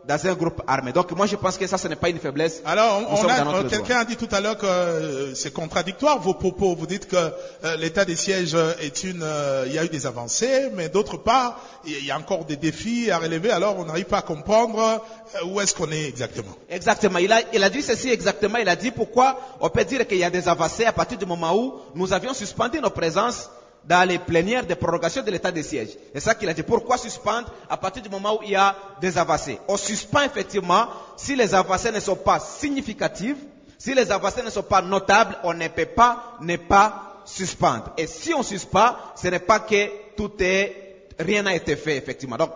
[0.08, 0.92] dans un groupe armé.
[0.92, 2.62] Donc moi je pense que ça, ce n'est pas une faiblesse.
[2.66, 6.76] Alors, euh, quelqu'un a dit tout à l'heure que euh, c'est contradictoire vos propos.
[6.76, 10.06] Vous dites que euh, l'état des sièges est une, euh, il y a eu des
[10.06, 13.52] avancées, mais d'autre part, il y a encore des défis à relever.
[13.52, 15.02] Alors, on n'arrive pas à comprendre
[15.46, 16.56] où est-ce qu'on est exactement.
[16.70, 17.20] Exactement.
[17.20, 18.58] Il a, il a dit ceci exactement.
[18.58, 21.26] Il a dit pourquoi on peut dire qu'il y a des avancées à partir du
[21.26, 23.50] moment où nous avions suspendu nos présences
[23.84, 25.90] dans les plénières de prorogation de l'état de siège.
[26.14, 26.64] C'est ça qu'il a dit.
[26.64, 29.60] Pourquoi suspendre à partir du moment où il y a des avancées?
[29.68, 33.38] On suspend effectivement si les avancées ne sont pas significatives,
[33.78, 37.94] si les avancées ne sont pas notables, on ne peut pas ne pas suspendre.
[37.98, 42.38] Et si on suspend, ce n'est pas que tout est, rien n'a été fait effectivement.
[42.38, 42.52] Donc,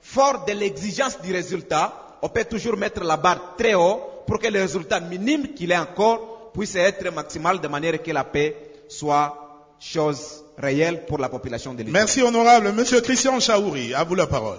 [0.00, 4.48] fort de l'exigence du résultat, on peut toujours mettre la barre très haut pour que
[4.48, 8.56] le résultat minime qu'il est encore puisse être maximal de manière que la paix
[8.88, 11.92] soit chose réelle pour la population de l'île.
[11.92, 12.72] Merci, honorable.
[12.72, 14.58] Monsieur Christian Chaouri, à vous la parole.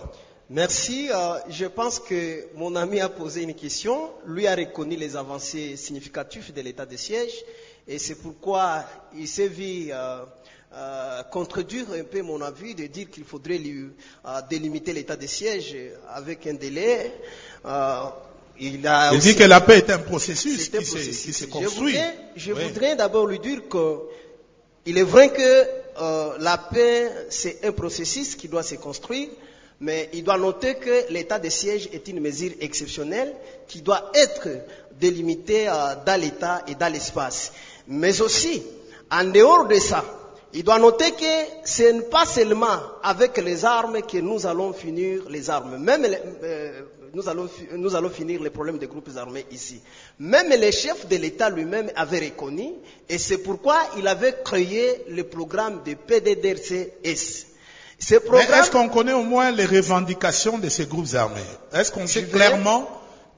[0.50, 1.10] Merci.
[1.14, 4.10] Euh, je pense que mon ami a posé une question.
[4.26, 7.34] Lui a reconnu les avancées significatives de l'état de siège
[7.88, 8.84] et c'est pourquoi
[9.18, 10.20] il s'est vu euh,
[10.74, 13.90] euh, contredire un peu mon avis de dire qu'il faudrait lui
[14.26, 15.76] euh, délimiter l'état de siège
[16.14, 17.12] avec un délai.
[17.66, 18.04] Euh,
[18.60, 20.92] il a Il aussi- dit que la paix est un processus C'est un qui se,
[20.96, 21.26] processus.
[21.26, 21.92] qui se Je construit.
[21.94, 22.64] voudrais, je Oui.
[22.64, 23.98] voudrais d'abord lui dire que
[24.86, 25.68] il est vrai que
[26.00, 29.30] euh, la paix, c'est un processus qui doit se construire,
[29.80, 33.34] mais il doit noter que l'état de siège est une mesure exceptionnelle
[33.68, 34.48] qui doit être
[35.00, 37.54] délimitée euh, dans l'état et dans l'espace.
[37.88, 38.64] Mais aussi,
[39.12, 40.04] en dehors de ça,
[40.54, 45.24] il doit noter que ce n'est pas seulement avec les armes que nous allons finir
[45.30, 45.78] les armes.
[45.78, 46.08] Même
[46.44, 46.82] euh,
[47.18, 49.82] nous, allons, fi- nous allons finir les problèmes des groupes armés ici.
[50.20, 52.70] Même le chef de l'État lui-même avait reconnu,
[53.10, 57.48] et c'est pourquoi il avait créé le programme de PDDRCS.
[58.00, 61.42] Ce Mais programme, est-ce qu'on connaît au moins les revendications de ces groupes armés?
[61.74, 62.88] Est-ce qu'on sait vais- clairement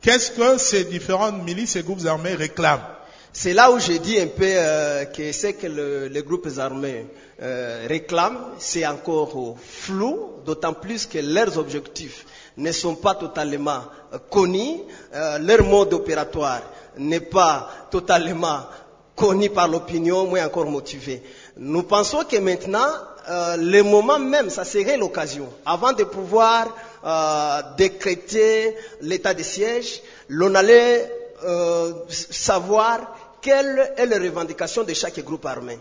[0.02, 2.84] qu'est-ce que ces différentes milices et groupes armés réclament?
[3.32, 7.06] C'est là où je dis un peu euh, que ce que le- les groupes armés
[7.42, 12.26] euh, réclament, c'est encore flou, d'autant plus que leurs objectifs
[12.60, 13.82] ne sont pas totalement
[14.14, 14.82] euh, connus,
[15.14, 16.62] euh, leur mode opératoire
[16.98, 18.60] n'est pas totalement
[19.16, 21.24] connu par l'opinion, moins encore motivé.
[21.58, 22.90] Nous pensons que maintenant,
[23.30, 26.68] euh, le moment même, ça serait l'occasion, avant de pouvoir
[27.78, 31.10] décréter l'état de siège, l'on allait
[32.10, 35.80] savoir quelle est la revendication de chaque groupe armé.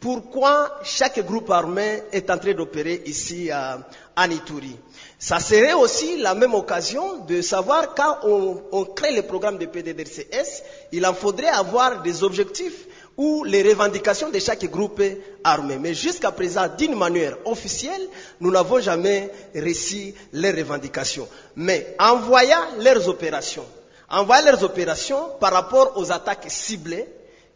[0.00, 3.78] Pourquoi chaque groupe armé est en train d'opérer ici à,
[4.16, 4.76] à Ituri
[5.18, 10.62] Ça serait aussi la même occasion de savoir quand on, crée le programme de PDDRCS,
[10.92, 15.02] il en faudrait avoir des objectifs ou les revendications de chaque groupe
[15.42, 15.78] armé.
[15.78, 18.06] Mais jusqu'à présent, d'une manière officielle,
[18.40, 21.26] nous n'avons jamais reçu les revendications.
[21.56, 23.64] Mais en voyant leurs opérations,
[24.10, 27.06] en voyant leurs opérations par rapport aux attaques ciblées,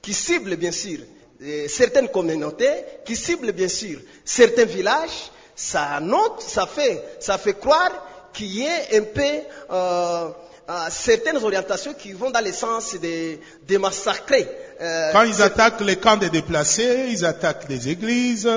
[0.00, 0.98] qui ciblent bien sûr
[1.42, 2.72] euh, certaines communautés,
[3.04, 7.92] qui ciblent bien sûr certains villages, ça note, ça fait, ça fait croire
[8.32, 9.22] qu'il y a un peu
[9.70, 10.28] euh,
[10.70, 13.36] euh, certaines orientations qui vont dans le sens de,
[13.68, 14.48] de massacrer.
[14.80, 18.48] euh, Quand ils attaquent les camps des déplacés, ils attaquent des églises.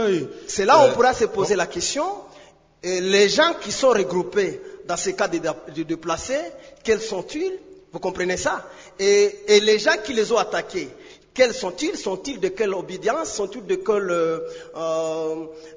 [0.48, 2.06] c'est là où Euh, on pourra se poser la question,
[2.82, 5.40] et les gens qui sont regroupés dans ces cas de,
[5.78, 6.40] de déplacés,
[6.84, 7.54] quels sont-ils?
[7.92, 8.56] Vous comprenez ça?
[9.00, 10.90] Et, et les gens qui les ont attaqués,
[11.34, 11.98] quels sont-ils?
[11.98, 13.32] Sont-ils de quelle obédience?
[13.34, 14.40] Sont-ils de quel, euh,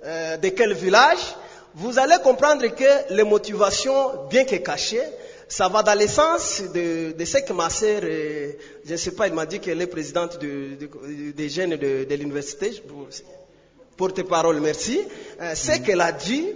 [0.04, 1.34] euh, de quel village?
[1.74, 5.02] Vous allez comprendre que les motivations, bien que cachées,
[5.48, 8.52] ça va dans le sens de, de ce que ma sœur, euh,
[8.84, 12.04] je ne sais pas, elle m'a dit qu'elle est présidente de- de- des jeunes de,
[12.04, 12.72] de l'université.
[13.96, 15.00] Porte-parole, merci.
[15.40, 16.48] Euh, ce qu'elle a dit,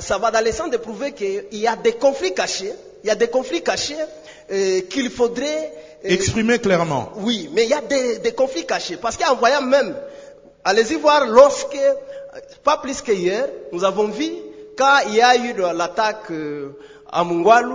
[0.00, 3.10] ça va dans le sens de prouver qu'il y a des conflits cachés, il y
[3.10, 3.96] a des conflits cachés
[4.50, 5.72] euh, qu'il faudrait...
[6.04, 7.12] Exprimer clairement.
[7.16, 8.96] oui, mais il y a des, des conflits cachés.
[8.96, 9.96] Parce qu'en voyant même,
[10.64, 11.78] allez-y voir, lorsque,
[12.62, 14.30] pas plus qu'hier, nous avons vu,
[14.76, 16.76] quand il y a eu l'attaque euh,
[17.10, 17.74] à Mungwalu,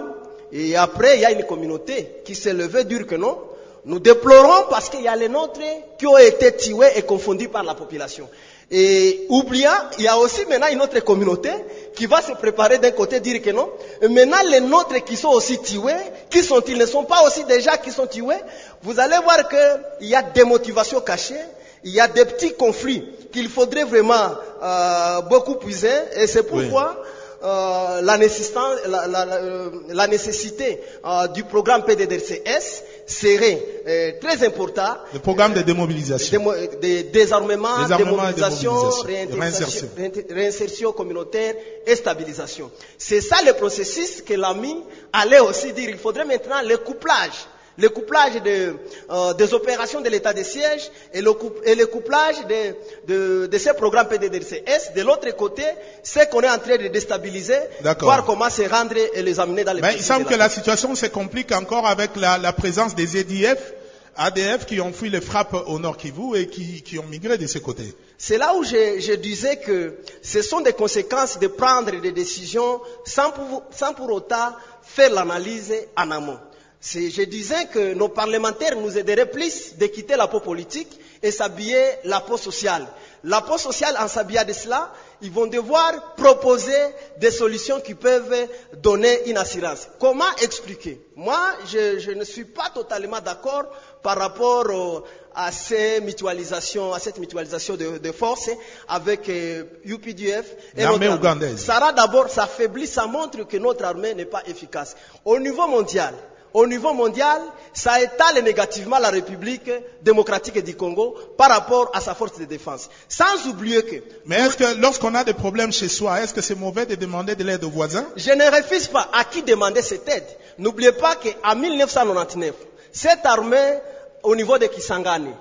[0.52, 3.38] et après il y a une communauté qui s'est levée, dire que non,
[3.86, 5.62] nous déplorons parce qu'il y a les nôtres
[5.98, 8.28] qui ont été tués et confondus par la population.
[8.72, 11.50] Et oubliant, il y a aussi maintenant une autre communauté
[11.96, 13.70] qui va se préparer d'un côté dire que non.
[14.02, 15.94] Et maintenant les nôtres qui sont aussi tués,
[16.30, 18.38] qui sont-ils Ne sont pas aussi déjà qui sont tués.
[18.84, 21.36] Vous allez voir qu'il y a des motivations cachées,
[21.84, 24.32] il y a des petits conflits qu'il faudrait vraiment
[24.64, 25.90] euh, beaucoup puiser.
[26.16, 26.96] Et c'est pourquoi
[27.44, 34.12] euh, la, nécessité, la, la- la- euh, la nécessité, euh, du programme PDDRCS, serait euh,
[34.22, 34.96] très important.
[35.14, 36.40] Le programme de démobilisation.
[36.40, 39.88] Démo- de désarmement, Désarmement démobilisation, Réinsertion.
[40.30, 42.70] réinsertion communautaire et stabilisation.
[42.98, 44.76] C'est ça le processus que l'AMI
[45.14, 45.90] allait aussi dire.
[45.90, 47.48] Il faudrait maintenant le couplage.
[47.80, 48.76] Le couplage de,
[49.10, 52.76] euh, des opérations de l'état de siège et le, coup- et le couplage de,
[53.08, 54.94] de, de ces programmes PDDRCS.
[54.96, 55.64] De l'autre côté,
[56.04, 57.58] ce qu'on est en train de déstabiliser,
[58.02, 60.50] voir comment se rendre et les amener dans les Mais il semble que la la
[60.50, 63.74] situation se complique encore avec la, la présence des EDF,
[64.16, 67.46] ADF qui ont fui les frappes au Nord Kivu et qui, qui ont migré de
[67.48, 67.84] ce côté.
[68.18, 72.82] C'est là où je, je disais que ce sont des conséquences de prendre des décisions
[73.06, 74.50] sans pour, sans pour autant
[74.82, 76.40] faire l'analyse en amont.
[76.82, 81.84] Je disais que nos parlementaires nous aideraient plus de quitter la peau politique et s'habiller
[82.06, 82.88] la peau sociale.
[83.26, 84.90] La peau sociale, en s'habillant de cela,
[85.22, 86.72] ils vont devoir proposer
[87.18, 89.90] des solutions qui peuvent donner une assurance.
[90.00, 91.02] Comment expliquer?
[91.18, 91.38] Moi,
[91.68, 93.66] je, je ne suis pas totalement d'accord
[94.02, 95.02] par rapport euh,
[95.36, 98.50] à ces mutualisations, à cette mutualisation de, de forces
[98.88, 100.46] avec euh, UPDF
[100.78, 101.58] et L'armée ougandaise.
[101.58, 104.96] Ça d'abord, ça affaiblit, ça montre que notre armée n'est pas efficace.
[105.26, 106.14] Au niveau mondial,
[106.54, 107.42] au niveau mondial,
[107.74, 109.70] ça étale négativement la République
[110.02, 112.90] démocratique du Congo par rapport à sa force de défense.
[113.08, 116.56] Sans oublier que Mais est-ce que lorsqu'on a des problèmes chez soi, est-ce que c'est
[116.56, 118.06] mauvais de demander de l'aide aux voisins?
[118.16, 120.26] Je ne refuse pas à qui demander cette aide.
[120.58, 122.54] N'oubliez pas qu'en 1999,
[122.92, 123.80] cette armée,
[124.24, 125.32] au niveau de Kisangani,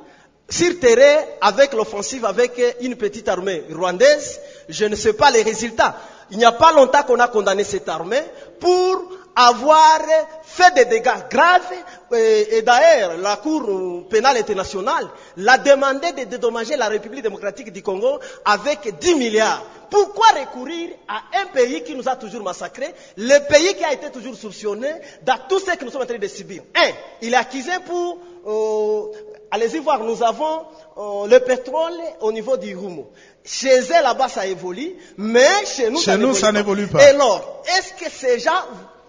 [0.51, 5.97] sur terrain, avec l'offensive, avec une petite armée rwandaise, je ne sais pas les résultats.
[6.31, 8.23] Il n'y a pas longtemps qu'on a condamné cette armée
[8.61, 9.03] pour
[9.47, 10.01] avoir
[10.43, 11.73] fait des dégâts graves.
[12.13, 17.83] Et, et d'ailleurs, la Cour pénale internationale l'a demandé de dédommager la République démocratique du
[17.83, 19.63] Congo avec 10 milliards.
[19.91, 24.11] Pourquoi recourir à un pays qui nous a toujours massacrés, le pays qui a été
[24.11, 24.89] toujours soupçonné
[25.23, 26.63] dans tout ce que nous sommes en train de subir?
[26.75, 26.91] Un,
[27.23, 28.19] il est accusé pour...
[28.47, 29.13] euh,
[29.51, 30.67] Allez-y voir, nous avons
[30.99, 33.11] euh, le pétrole au niveau du Rumo.
[33.45, 37.03] Chez eux, là-bas, ça évolue, mais chez nous, Chez nous, ça n'évolue pas.
[37.03, 38.61] Et alors, est-ce que ces gens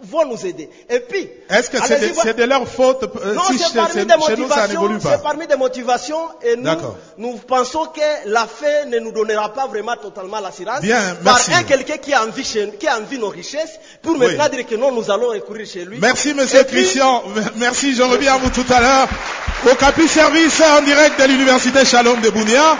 [0.03, 3.33] vont nous aider Et puis, Est-ce que c'est de, voir- c'est de leur faute euh,
[3.33, 4.67] non, si c'est chez, parmi des chez nous ça motivations.
[4.81, 5.11] n'évolue pas?
[5.17, 6.69] C'est parmi des motivations et nous,
[7.17, 10.81] nous pensons que la fin ne nous donnera pas vraiment totalement l'assurance.
[10.81, 11.53] Bien, Par merci.
[11.53, 14.19] un quelqu'un qui a envie, chez- qui a envie nos richesses, pour Oui.
[14.19, 15.97] maintenant dire que non, nous allons recourir chez lui.
[15.99, 17.23] Merci Monsieur puis, Christian,
[17.57, 19.07] merci, je reviens à vous tout à l'heure.
[19.71, 22.77] Au Capi Service en direct de l'Université Shalom de Bounia,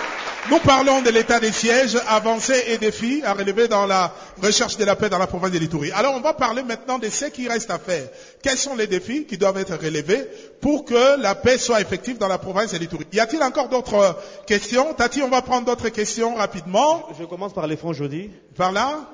[0.49, 4.85] nous parlons de l'état des sièges, avancées et défis à relever dans la recherche de
[4.85, 5.91] la paix dans la province de l'Itourie.
[5.91, 8.07] Alors on va parler maintenant de ce qui reste à faire.
[8.41, 10.27] Quels sont les défis qui doivent être relevés
[10.62, 14.17] pour que la paix soit effective dans la province de l'Itourie Y a-t-il encore d'autres
[14.47, 14.93] questions?
[14.93, 17.07] Tati, on va prendre d'autres questions rapidement.
[17.19, 18.31] Je commence par les fonds jeudi.
[18.55, 19.07] Par là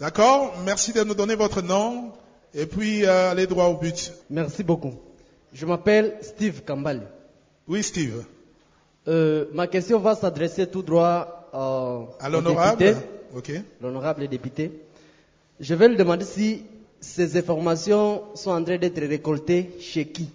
[0.00, 2.12] D'accord Merci de nous donner votre nom
[2.54, 4.12] et puis euh, allez droit au but.
[4.30, 4.94] Merci beaucoup.
[5.52, 7.10] Je m'appelle Steve Kambale.
[7.66, 8.24] Oui, Steve.
[9.08, 13.00] Euh, ma question va s'adresser tout droit euh, À l'honorable député,
[13.34, 13.52] Ok.
[13.80, 14.70] l'honorable député.
[15.58, 16.62] Je vais lui demander si
[17.00, 20.28] ces informations sont en train d'être récoltées chez qui?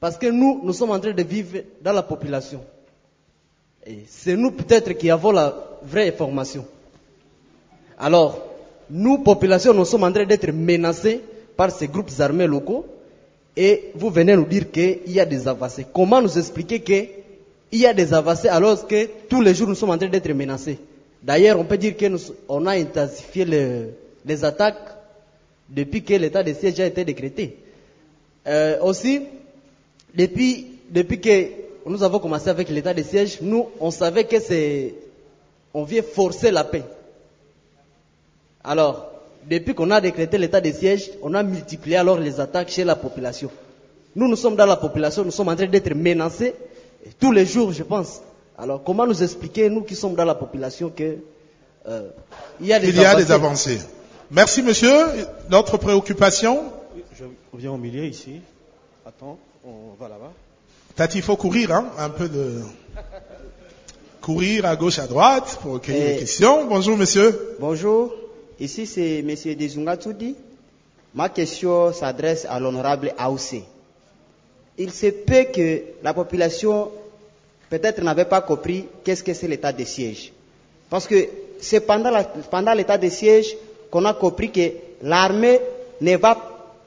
[0.00, 2.60] Parce que nous, nous sommes en train de vivre dans la population.
[3.86, 6.66] Et c'est nous peut-être qui avons la vraie information.
[7.98, 8.38] Alors,
[8.90, 11.22] nous, population, nous sommes en train d'être menacés
[11.56, 12.84] par ces groupes armés locaux
[13.56, 15.86] et vous venez nous dire qu'il y a des avancées.
[15.92, 16.80] Comment nous expliquer
[17.70, 20.32] qu'il y a des avancées alors que tous les jours nous sommes en train d'être
[20.32, 20.78] menacés
[21.22, 23.90] D'ailleurs, on peut dire qu'on a intensifié le-
[24.24, 24.78] les attaques
[25.68, 27.56] depuis que l'état de siège a été décrété.
[28.46, 29.20] Euh, aussi,
[30.14, 31.48] depuis, depuis que
[31.84, 34.94] nous avons commencé avec l'état de siège, nous, on savait que c'est,
[35.74, 36.84] on vient forcer la paix.
[38.64, 39.10] Alors,
[39.48, 42.96] depuis qu'on a décrété l'état de siège, on a multiplié alors les attaques chez la
[42.96, 43.50] population.
[44.16, 46.54] Nous, nous sommes dans la population, nous sommes en train d'être menacés
[47.04, 48.20] et tous les jours, je pense.
[48.58, 51.16] Alors, comment nous expliquer, nous qui sommes dans la population, que
[51.88, 52.10] euh,
[52.60, 53.80] il y a des Il y a avancées des avancées?
[54.30, 54.92] Merci monsieur.
[55.48, 56.64] Notre préoccupation?
[57.16, 57.24] Je
[57.54, 58.40] viens au milieu ici.
[59.06, 60.32] Attends, on va là-bas.
[60.94, 62.60] Tati, il faut courir, hein, un peu de...
[64.20, 66.66] Courir à gauche, à droite pour recueillir les questions.
[66.66, 67.56] Bonjour monsieur.
[67.58, 68.12] Bonjour,
[68.60, 69.34] ici c'est M.
[69.56, 70.36] Dezunga Tsudi.
[71.14, 73.64] Ma question s'adresse à l'honorable Aoussé.
[74.82, 76.90] Il se peut que la population
[77.68, 80.32] peut-être n'avait pas compris qu'est-ce que c'est l'état de siège.
[80.88, 81.28] Parce que
[81.60, 83.54] c'est pendant, l'état de siège
[83.90, 84.70] qu'on a compris que
[85.02, 85.60] l'armée
[86.00, 86.34] ne va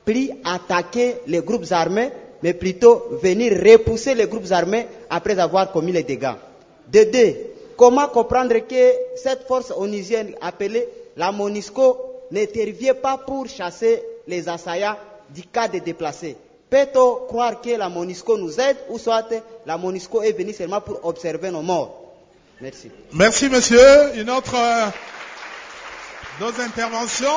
[0.04, 2.10] plus attaquer les groupes armés,
[2.42, 6.34] mais plutôt venir repousser les groupes armés après avoir commis les dégâts.
[6.92, 7.36] De deux,
[7.78, 11.98] comment comprendre que cette force onusienne appelée la MONUSCO
[12.32, 14.98] n'intervient pas pour chasser les assaillants
[15.30, 16.36] du cas des déplacés?
[16.74, 19.30] Peut-on croire que la MONUSCO nous aide ou soit
[19.68, 22.16] la MONUSCO est venue seulement pour observer nos morts?
[22.60, 22.90] Merci.
[23.14, 24.18] Merci, monsieur.
[24.20, 24.90] Une autre, euh,
[26.40, 27.28] d'autres interventions?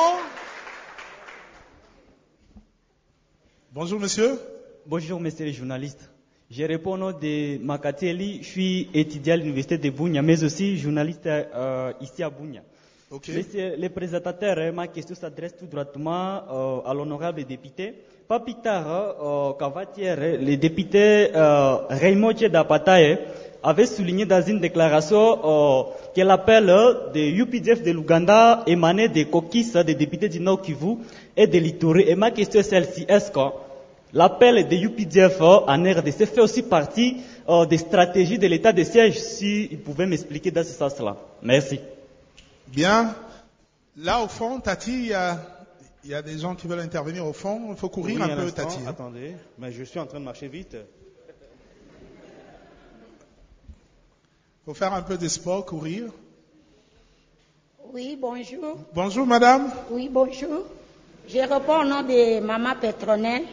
[3.71, 4.39] Bonjour, monsieur.
[4.87, 6.09] Bonjour, monsieur le journaliste.
[6.49, 8.39] Je réponds au nom de Makatieli.
[8.41, 12.63] Je suis étudiant à l'université de Bounia, mais aussi journaliste euh, ici à Bounia.
[13.11, 13.27] Ok.
[13.29, 17.93] Monsieur le présentateur, ma question s'adresse tout droitement euh, à l'honorable député.
[18.27, 18.85] Pas plus tard,
[19.21, 19.53] euh,
[20.41, 23.19] le député euh, Raymond Dapataye
[23.63, 25.83] avait souligné dans une déclaration euh,
[26.15, 30.97] que l'appel euh, de UPDF de l'Ouganda émanait des coquilles des députés du Nord Kivu
[31.35, 32.03] et de l'Ituri.
[32.07, 33.05] Et ma question est celle-ci.
[33.07, 33.39] Est-ce que
[34.13, 37.17] l'appel de UPDF euh, en RDC fait aussi partie
[37.49, 41.15] euh, des stratégies de l'état de siège Si il pouvait m'expliquer dans ce sens-là?
[41.41, 41.79] Merci.
[42.67, 43.15] Bien.
[43.97, 45.39] Là, au fond, Tati, a,
[46.07, 47.67] il y a des gens qui veulent intervenir au fond.
[47.69, 48.77] Il faut courir Oui, un un peu, Tati.
[48.87, 50.77] Attendez, mais je suis en train de marcher vite.
[54.61, 56.05] Il faut faire un peu de sport, courir.
[57.91, 58.77] Oui, bonjour.
[58.93, 59.69] Bonjour, madame.
[59.91, 60.63] Oui, bonjour.
[61.27, 63.43] Je réponds au nom de Maman Pétronelle.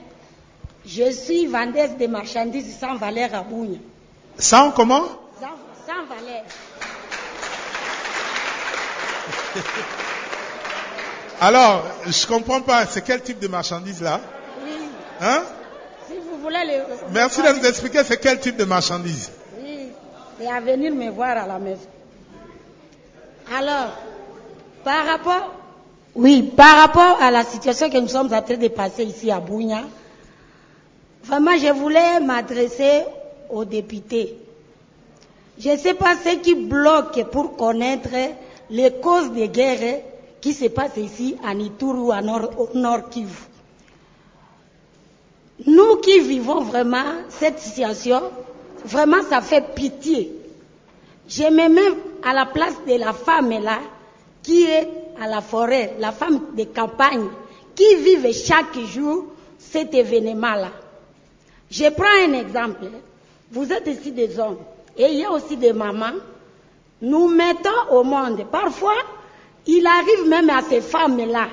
[0.86, 3.80] Je suis vendeuse de marchandises sans valeur à Bougne.
[4.38, 5.06] Sans comment?
[5.40, 6.44] Sans, sans valeur.
[11.44, 12.86] Alors, je comprends pas.
[12.86, 14.18] C'est quel type de marchandise là
[14.64, 14.70] Oui.
[15.20, 15.42] Hein
[16.08, 17.12] Si vous voulez le.
[17.12, 19.30] Merci de nous expliquer c'est quel type de marchandise.
[19.62, 19.90] Oui.
[20.40, 21.86] Et à venir me voir à la maison.
[23.54, 23.90] Alors,
[24.84, 25.52] par rapport.
[26.14, 29.38] Oui, par rapport à la situation que nous sommes en train de passer ici à
[29.40, 29.82] Bounia,
[31.24, 33.02] vraiment, je voulais m'adresser
[33.50, 34.34] aux députés.
[35.58, 38.08] Je ne sais pas ce qui bloque pour connaître
[38.70, 40.00] les causes des guerres
[40.44, 43.34] qui se passent ici à Nitour ou à Nord, au Nord Kivu.
[45.66, 48.20] Nous qui vivons vraiment cette situation,
[48.84, 50.30] vraiment ça fait pitié.
[51.26, 53.78] Je me mets à la place de la femme là,
[54.42, 54.86] qui est
[55.18, 57.26] à la forêt, la femme de campagne,
[57.74, 59.24] qui vivent chaque jour
[59.58, 60.72] cet événement-là.
[61.70, 62.90] Je prends un exemple.
[63.50, 64.58] Vous êtes ici des hommes
[64.94, 66.20] et il y a aussi des mamans.
[67.00, 68.44] Nous mettons au monde.
[68.52, 68.92] Parfois,
[69.66, 71.48] il arrive même à ces femmes-là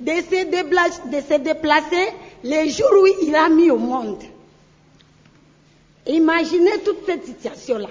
[0.00, 2.08] de se, débla- de se déplacer
[2.42, 4.22] les jours où il a mis au monde.
[6.06, 7.88] Imaginez toute cette situation-là.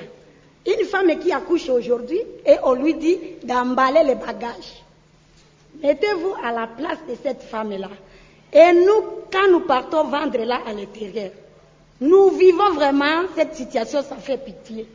[0.66, 4.84] Une femme qui accouche aujourd'hui et on lui dit d'emballer les bagages.
[5.84, 7.90] Mettez-vous à la place de cette femme-là.
[8.54, 11.32] Et nous, quand nous partons vendre là à l'intérieur,
[12.00, 14.88] nous vivons vraiment cette situation, ça fait pitié.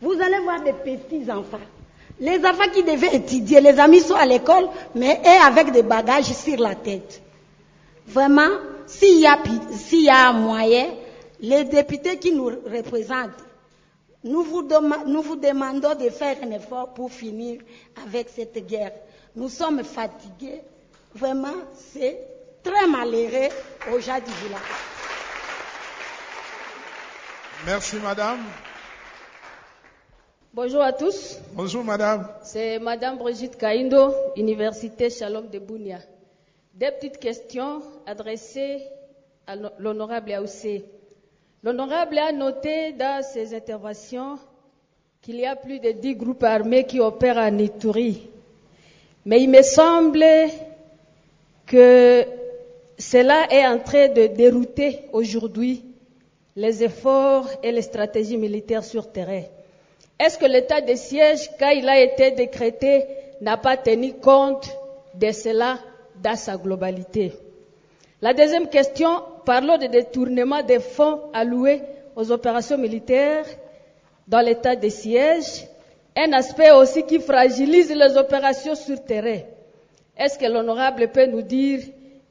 [0.00, 1.58] Vous allez voir des petits enfants.
[2.20, 6.58] Les enfants qui devaient étudier, les amis sont à l'école, mais avec des bagages sur
[6.58, 7.22] la tête.
[8.06, 8.48] Vraiment,
[8.86, 9.28] s'il y
[9.76, 10.86] s'il y a moyen,
[11.40, 13.44] les députés qui nous représentent,
[14.24, 17.60] nous vous, demandons de faire un effort pour finir
[18.04, 18.92] avec cette guerre.
[19.36, 20.60] Nous sommes fatigués.
[21.14, 21.54] Vraiment,
[21.92, 22.18] c'est
[22.64, 23.48] très malheureux
[23.92, 24.32] au du.
[27.66, 28.38] Merci, madame.
[30.60, 31.38] Bonjour à tous.
[31.52, 32.26] Bonjour, madame.
[32.42, 36.00] C'est Madame Brigitte Kaindo, Université Shalom de Bounia.
[36.74, 38.82] Des petites questions adressées
[39.46, 40.84] à l'honorable Aoussé.
[41.62, 44.36] L'honorable a noté dans ses interventions
[45.22, 48.28] qu'il y a plus de dix groupes armés qui opèrent en Ituri.
[49.26, 50.24] Mais il me semble
[51.66, 52.24] que
[52.98, 55.84] cela est en train de dérouter aujourd'hui
[56.56, 59.44] les efforts et les stratégies militaires sur terrain.
[60.18, 63.04] Est-ce que l'état de siège, quand il a été décrété,
[63.40, 64.68] n'a pas tenu compte
[65.14, 65.78] de cela
[66.22, 67.32] dans sa globalité?
[68.20, 71.82] La deuxième question, parlons de détournement des fonds alloués
[72.16, 73.46] aux opérations militaires
[74.26, 75.66] dans l'état de siège,
[76.16, 79.38] un aspect aussi qui fragilise les opérations sur terrain.
[80.16, 81.80] Est-ce que l'honorable peut nous dire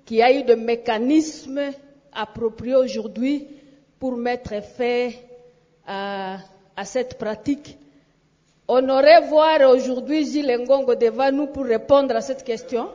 [0.06, 1.72] qu'il y a eu des mécanismes
[2.12, 3.48] appropriés aujourd'hui
[3.98, 5.10] pour mettre fin
[5.88, 6.38] à,
[6.78, 7.78] à cette pratique
[8.70, 12.90] On aurait voir aujourd'hui Gilles Ngongo devant nous pour répondre à cette question,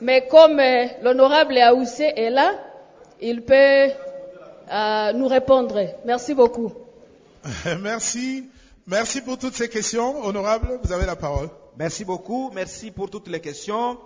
[0.00, 2.52] mais comme euh, l'honorable Aoussé est là,
[3.20, 3.88] il peut
[4.70, 5.80] euh, nous répondre.
[6.04, 6.70] Merci beaucoup.
[7.80, 8.44] Merci.
[8.86, 10.24] Merci pour toutes ces questions.
[10.24, 11.48] Honorable, vous avez la parole.
[11.78, 12.50] Merci beaucoup.
[12.54, 13.96] Merci pour toutes les questions,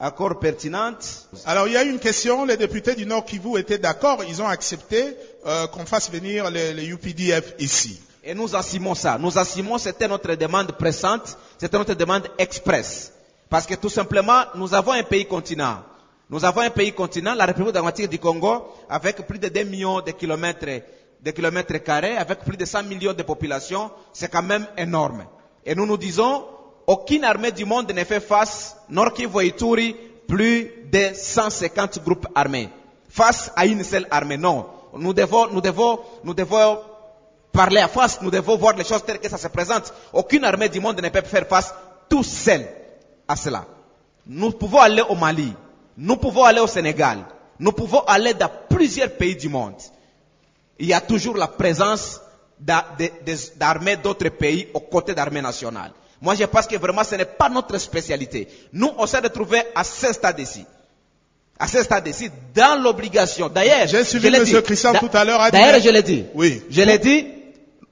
[0.00, 1.28] accords pertinentes.
[1.44, 2.44] Alors, il y a une question.
[2.46, 4.24] Les députés du Nord Kivu étaient d'accord.
[4.24, 5.14] Ils ont accepté
[5.46, 8.00] euh, qu'on fasse venir les, les UPDF ici.
[8.26, 9.18] Et nous assumons ça.
[9.18, 13.12] Nous assumons, c'était notre demande pressante, c'était notre demande express.
[13.50, 15.82] Parce que tout simplement, nous avons un pays continent.
[16.30, 20.00] Nous avons un pays continent, la République démocratique du Congo, avec plus de 2 millions
[20.00, 20.82] de kilomètres,
[21.20, 25.26] de kilomètres carrés, avec plus de 100 millions de population, c'est quand même énorme.
[25.66, 26.46] Et nous nous disons,
[26.86, 29.94] aucune armée du monde ne fait face, Nord Kivu et Ituri,
[30.26, 32.70] plus de 150 groupes armés.
[33.10, 34.66] Face à une seule armée, non.
[34.96, 36.78] Nous devons, nous devons, nous devons
[37.54, 39.94] parler à face, nous devons voir les choses telles que ça se présente.
[40.12, 41.72] Aucune armée du monde ne peut faire face
[42.10, 42.66] tout seul
[43.26, 43.64] à cela.
[44.26, 45.52] Nous pouvons aller au Mali,
[45.96, 47.18] nous pouvons aller au Sénégal,
[47.58, 49.76] nous pouvons aller dans plusieurs pays du monde.
[50.78, 52.20] Il y a toujours la présence
[52.58, 55.92] d'armées d'autres pays aux côtés d'armées nationales.
[56.20, 58.48] Moi, je pense que vraiment, ce n'est pas notre spécialité.
[58.72, 60.64] Nous, on s'est retrouvés à ce stade-ci.
[61.58, 63.48] À ce stade-ci, dans l'obligation.
[63.48, 64.62] D'ailleurs, J'ai suivi je dit.
[64.62, 66.24] Christian tout à l'heure, D'ailleurs, je l'ai dit.
[66.34, 66.62] Oui.
[66.70, 67.26] Je l'ai dit,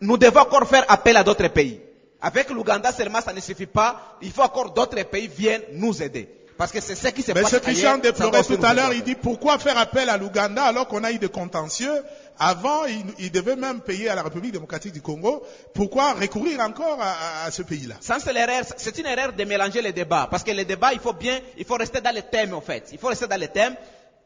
[0.02, 1.80] nous devons encore faire appel à d'autres pays.
[2.20, 4.16] Avec l'Ouganda seulement, ça ne suffit pas.
[4.22, 6.28] Il faut encore d'autres pays viennent nous aider.
[6.58, 8.92] Parce que c'est ce qui se passe Monsieur Christian ailleurs, ça déplorait tout à l'heure,
[8.92, 11.90] il dit pourquoi faire appel à l'Ouganda alors qu'on a eu des contentieux
[12.38, 15.42] Avant, il, il devait même payer à la République démocratique du Congo.
[15.74, 17.94] Pourquoi recourir encore à, à- à ce pays-là?
[18.00, 18.62] C'est l'erreur.
[18.76, 20.28] C'est une erreur de mélanger les débats.
[20.30, 22.88] Parce que les débats, il faut bien, il faut rester dans les thèmes, en fait.
[22.92, 23.74] Il faut rester dans les thèmes.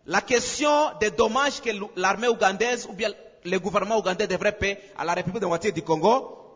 [0.06, 3.10] La question des dommages que l'armée ougandaise ou bien
[3.46, 6.46] le gouvernement ougandais devrait payer à la République démocratique du Congo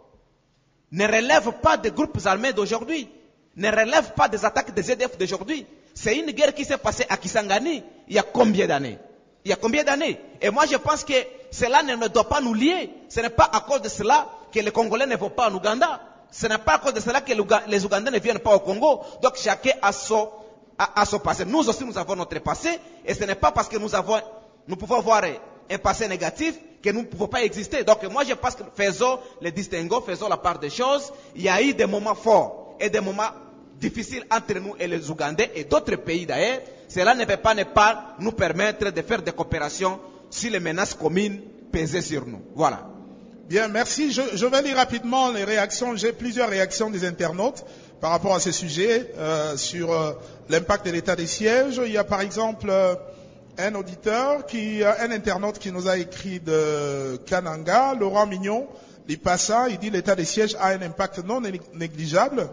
[0.92, 3.08] ne relève pas des groupes armés d'aujourd'hui.
[3.56, 5.66] Ne relève pas des attaques des EDF d'aujourd'hui.
[5.94, 8.98] C'est une guerre qui s'est passée à Kisangani il y a combien d'années?
[9.44, 10.20] Il y a combien d'années?
[10.40, 11.14] Et moi, je pense que
[11.50, 12.90] cela ne, doit pas nous lier.
[13.08, 16.00] Ce n'est pas à cause de cela que les Congolais ne vont pas en Ouganda.
[16.30, 17.32] Ce n'est pas à cause de cela que
[17.68, 19.00] les Ougandais ne viennent pas au Congo.
[19.22, 20.28] Donc chacun a son,
[20.78, 21.44] a, a son passé.
[21.44, 22.78] Nous aussi, nous avons notre passé.
[23.04, 24.20] Et ce n'est pas parce que nous, avons,
[24.68, 25.22] nous pouvons avoir
[25.70, 27.84] un passé négatif que nous ne pouvons pas exister.
[27.84, 31.12] Donc moi, je pense que faisons les distinguos, faisons la part des choses.
[31.36, 33.30] Il y a eu des moments forts et des moments
[33.80, 36.60] difficiles entre nous et les Ougandais et d'autres pays d'ailleurs.
[36.88, 40.94] Cela ne peut pas ne pas nous permettre de faire des coopérations si les menaces
[40.94, 41.40] communes
[41.72, 42.42] pesaient sur nous.
[42.54, 42.86] Voilà.
[43.48, 44.12] Bien, merci.
[44.12, 45.96] Je, vais lire rapidement les réactions.
[45.96, 47.64] J'ai plusieurs réactions des internautes
[48.00, 50.12] par rapport à ce sujet euh, sur euh,
[50.48, 51.80] l'impact de l'état des sièges.
[51.84, 52.94] Il y a par exemple euh,
[53.60, 58.66] un auditeur, qui, euh, un internaute qui nous a écrit de Kananga, Laurent Mignon,
[59.08, 62.48] l'IPASA, il dit l'état des sièges a un impact non né- négligeable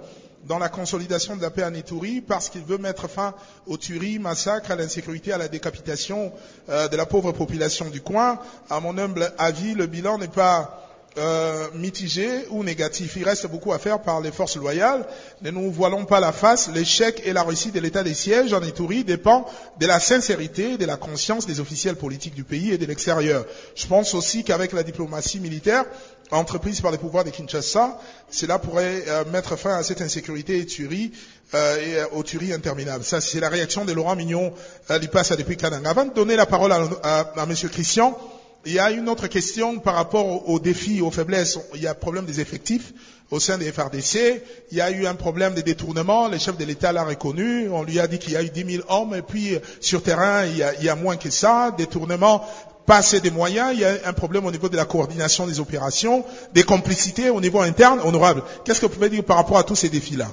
[0.45, 3.33] dans la consolidation de la paix en Ituri parce qu'il veut mettre fin
[3.65, 6.31] aux tueries, massacres, à l'insécurité, à la décapitation
[6.69, 8.39] euh, de la pauvre population du coin.
[8.69, 10.86] À mon humble avis, le bilan n'est pas
[11.18, 13.15] euh, mitigé ou négatif.
[13.15, 15.05] Il reste beaucoup à faire par les forces loyales.
[15.41, 16.70] Ne nous voilons pas la face.
[16.74, 19.45] L'échec et la réussite de l'état des sièges en Ituri dépend
[19.80, 23.45] de la sincérité de la conscience des officiels politiques du pays et de l'extérieur.
[23.76, 25.86] Je pense aussi qu'avec la diplomatie militaire
[26.32, 27.97] entreprise par les pouvoirs de Kinshasa,
[28.30, 31.11] cela pourrait euh, mettre fin à cette insécurité et tuerie
[31.53, 33.03] euh, et euh, aux tueries interminables.
[33.03, 34.53] Ça, c'est la réaction de Laurent Mignon,
[34.91, 35.89] euh, l'IPAS depuis Kananga.
[35.89, 38.18] Avant de donner la parole à, à, à Monsieur Christian,
[38.65, 41.59] il y a une autre question par rapport aux, défis, aux faiblesses.
[41.75, 42.93] Il y a problème des effectifs
[43.31, 44.41] au sein des FRDC.
[44.71, 46.27] Il y a eu un problème de détournement.
[46.27, 47.69] Le chef de l'État l'a reconnu.
[47.69, 49.15] On lui a dit qu'il y a eu 10 000 hommes.
[49.15, 51.71] Et puis, euh, sur terrain, il y a, il y a moins que ça.
[51.77, 52.45] Détournement,
[52.85, 53.69] pas assez de moyens.
[53.73, 57.39] Il y a un problème au niveau de la coordination des opérations, des complicités au
[57.39, 57.99] niveau interne.
[58.03, 60.27] Honorable, qu'est-ce que vous pouvez dire par rapport à tous ces défis-là?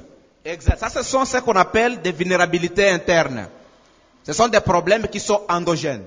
[0.44, 0.78] Exact.
[0.78, 3.48] Ça, ce sont ce qu'on appelle des vulnérabilités internes.
[4.26, 6.04] Ce sont des problèmes qui sont endogènes.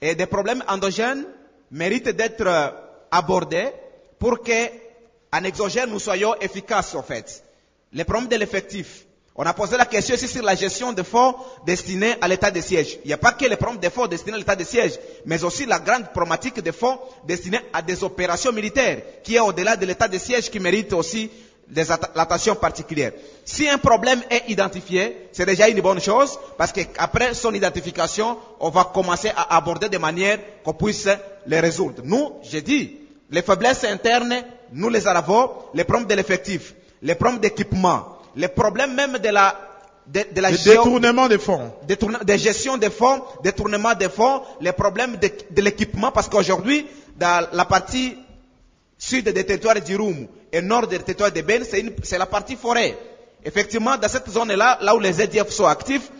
[0.00, 1.24] Et des problèmes endogènes
[1.70, 2.70] méritent d'être euh,
[3.10, 3.68] abordés
[4.18, 4.66] pour que,
[5.32, 7.42] en exogène, nous soyons efficaces, en fait.
[7.92, 9.04] Les problèmes de l'effectif.
[9.40, 11.32] On a posé la question ici sur la gestion des fonds
[11.64, 12.98] destinés à l'état de siège.
[13.04, 15.44] Il n'y a pas que les problèmes des fonds destinés à l'état de siège, mais
[15.44, 19.86] aussi la grande problématique des fonds destinés à des opérations militaires, qui est au-delà de
[19.86, 21.30] l'état de siège, qui mérite aussi
[22.14, 23.12] l'attention particulière.
[23.44, 28.70] Si un problème est identifié, c'est déjà une bonne chose, parce qu'après son identification, on
[28.70, 31.08] va commencer à aborder de manière qu'on puisse
[31.46, 32.02] les résoudre.
[32.04, 32.96] Nous, j'ai dit,
[33.30, 34.34] les faiblesses internes,
[34.72, 39.54] nous les avons, les problèmes de l'effectif, les problèmes d'équipement, les problèmes même de la,
[40.06, 41.72] de, de la Le géo- détournement des fonds.
[41.86, 46.86] détourne- de gestion des fonds, détournement des fonds, les problèmes de, de l'équipement, parce qu'aujourd'hui,
[47.16, 48.16] dans la partie
[48.98, 52.98] sud des territoires d'Irum et nord des territoires de Ben, c'est la partie forêt.
[53.44, 56.10] Effectivement, dans cette zone-là, là où les EDF sont actifs,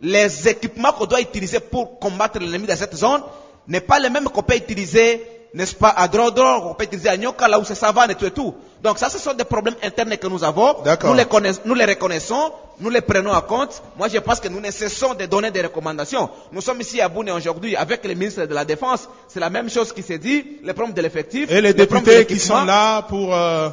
[0.00, 3.22] les équipements qu'on doit utiliser pour combattre l'ennemi dans cette zone
[3.68, 5.24] n'est pas les mêmes qu'on peut utiliser,
[5.54, 8.24] n'est-ce pas, à Drodro, qu'on peut utiliser à Nyoka, là où c'est savane et tout
[8.26, 8.54] et tout.
[8.82, 10.76] Donc ça, ce sont des problèmes internes que nous avons.
[11.04, 11.24] Nous les,
[11.64, 12.52] nous les reconnaissons,
[12.82, 13.80] nous les prenons en compte.
[13.96, 16.28] Moi, je pense que nous ne cessons de donner des recommandations.
[16.52, 19.08] Nous sommes ici à Boune aujourd'hui avec le ministre de la Défense.
[19.28, 21.50] C'est la même chose qui s'est dit, les problèmes de l'effectif.
[21.50, 23.70] Et les députés qui sont là pour euh,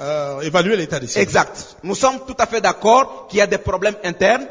[0.00, 1.22] euh, évaluer l'état des sièges.
[1.22, 1.76] Exact.
[1.82, 4.46] Nous sommes tout à fait d'accord qu'il y a des problèmes internes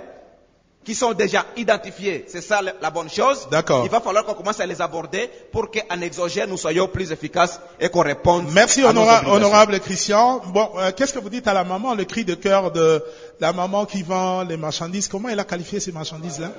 [0.87, 2.23] qui sont déjà identifiés.
[2.29, 3.49] C'est ça la, bonne chose.
[3.51, 3.83] D'accord.
[3.83, 7.59] Il va falloir qu'on commence à les aborder pour qu'en exogène, nous soyons plus efficaces
[7.77, 10.41] et qu'on réponde Merci à honora- honorable Christian.
[10.45, 13.03] Bon, euh, qu'est-ce que vous dites à la maman, le cri de cœur de
[13.41, 15.09] la maman qui vend les marchandises?
[15.09, 16.51] Comment elle a qualifié ces marchandises-là?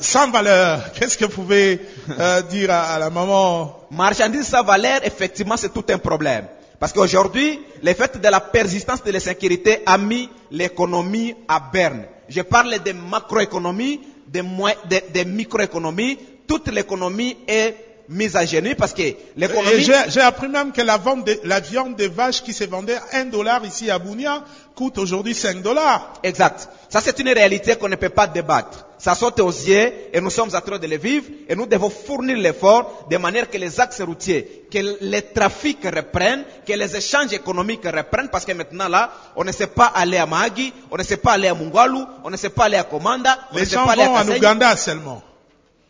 [0.00, 0.90] Sans valeur.
[0.94, 1.86] Qu'est-ce que vous pouvez
[2.18, 3.76] euh, dire à, à la maman?
[3.90, 6.46] Marchandises sans valeur, effectivement, c'est tout un problème.
[6.78, 12.04] Parce qu'aujourd'hui, le fait de la persistance de l'insécurité a mis l'économie à berne.
[12.28, 16.18] Je parle de macroéconomie, de, moi- de, de microéconomie.
[16.46, 17.74] Toute l'économie est
[18.08, 19.02] mise à genoux parce que
[19.36, 19.80] l'économie...
[19.82, 22.98] J'ai j'ai appris même que la, vente de- la viande de vache qui se vendait
[23.12, 26.12] 1 dollar ici à Bounia coûte aujourd'hui 5 dollars.
[26.22, 26.68] Exact.
[26.88, 28.85] Ça, c'est une réalité qu'on ne peut pas débattre.
[28.98, 31.90] Ça saute aux yeux et nous sommes en train de le vivre et nous devons
[31.90, 37.32] fournir l'effort de manière que les axes routiers, que les trafics reprennent, que les échanges
[37.32, 41.02] économiques reprennent parce que maintenant là, on ne sait pas aller à Mahagi, on ne
[41.02, 43.66] sait pas aller à Mungalu, on ne sait pas aller à Komanda, on Les ne
[43.66, 44.28] sait gens pas aller à en.
[44.28, 45.22] Ouganda seulement.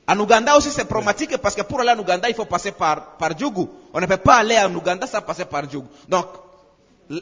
[0.09, 3.17] En Ouganda aussi c'est problématique parce que pour aller en Ouganda il faut passer par,
[3.17, 3.69] par Djougou.
[3.95, 5.89] On ne peut pas aller en Ouganda sans passer par Djougou.
[6.09, 6.27] Donc,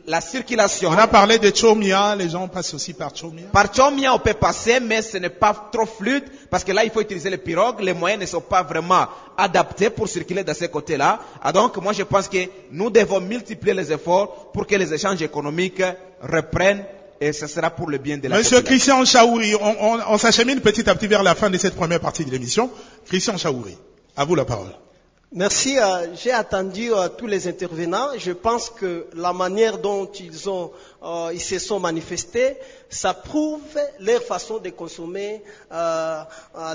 [0.07, 0.89] la circulation...
[0.91, 3.45] On a parlé de Chomia, les gens passent aussi par Chomia.
[3.53, 6.91] Par Chomia, on peut passer, mais ce n'est pas trop fluide, parce que là, il
[6.91, 7.81] faut utiliser les pirogues.
[7.81, 9.07] Les moyens ne sont pas vraiment
[9.37, 11.21] adaptés pour circuler de ces côtés-là.
[11.43, 12.39] Ah, donc, moi, je pense que
[12.71, 15.83] nous devons multiplier les efforts pour que les échanges économiques
[16.23, 16.85] reprennent,
[17.21, 19.03] et ce sera pour le bien de la Monsieur population.
[19.05, 22.01] Christian Chaouri, on, on- on s'achemine petit à petit vers la fin de cette première
[22.01, 22.71] partie de l'émission.
[23.07, 23.77] Christian Chaouri,
[24.17, 24.73] à vous la parole.
[25.37, 25.77] Merci.
[25.81, 28.11] euh, J'ai attendu euh, tous les intervenants.
[28.17, 30.71] Je pense que la manière dont ils, ont,
[31.03, 32.57] euh, ils se sont manifestés,
[32.89, 33.61] ça prouve
[33.99, 35.43] leur façon de consommer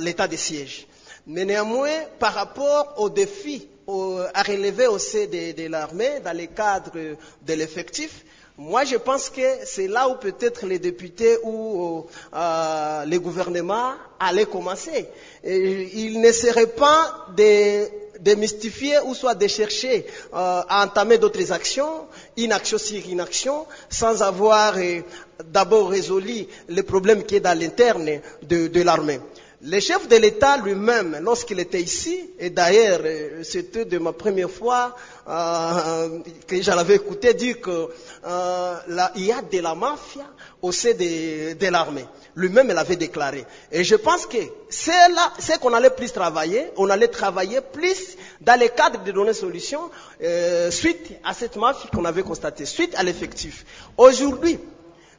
[0.01, 0.88] l'état de siège.
[1.26, 6.91] Mais néanmoins, par rapport aux défis à relever au sein de, l'armée, dans le cadre
[6.91, 8.26] de l'effectif,
[8.57, 14.47] moi, je pense que c'est là où peut-être les députés ou euh, les gouvernements allaient
[14.47, 15.07] commencer.
[15.45, 17.86] Il ne serait pas de,
[18.22, 22.08] de mystifier ou soit de chercher euh, à entamer d'autres actions,
[22.38, 25.02] une action sur une action, sans avoir euh,
[25.46, 29.20] d'abord résolu le problème qui est dans l'interne de l'armée.
[29.62, 34.49] Le chef de l'État lui-même, lorsqu'il était ici, et d'ailleurs euh, c'était de ma première
[34.49, 34.95] fois
[35.28, 37.89] euh, que je l'avais écouté dire que
[38.26, 38.76] euh,
[39.18, 40.24] y a de la mafia
[40.62, 42.05] au sein de, de l'armée.
[42.38, 43.45] Lui-même l'avait déclaré.
[43.70, 44.38] Et je pense que
[44.70, 49.12] c'est là, c'est qu'on allait plus travailler, on allait travailler plus dans le cadre de
[49.12, 49.91] donner solution
[50.24, 53.66] euh, suite à cette mafia qu'on avait constatée, suite à l'effectif.
[53.97, 54.57] Aujourd'hui,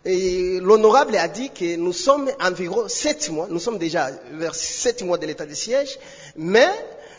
[0.05, 5.03] et l'honorable a dit que nous sommes environ sept mois, nous sommes déjà vers sept
[5.03, 5.99] mois de l'état de siège,
[6.37, 6.69] mais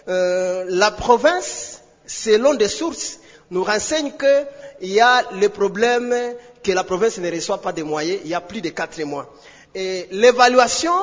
[0.07, 3.19] euh, la province, selon des sources,
[3.51, 6.15] nous renseigne qu'il y a le problème
[6.63, 9.31] que la province ne reçoit pas de moyens il y a plus de quatre mois.
[9.75, 10.93] Et l'évaluation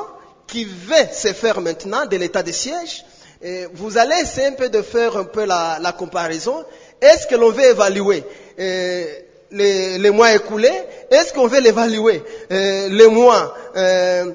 [0.49, 3.05] qui va se faire maintenant de l'état de siège,
[3.41, 6.65] et vous allez essayer un peu de faire un peu la, comparaison.
[7.01, 8.25] Est-ce que l'on veut évaluer
[8.59, 9.05] euh,
[9.53, 12.23] les mois écoulés Est-ce qu'on veut l'évaluer?
[12.51, 14.33] Euh, les mois euh,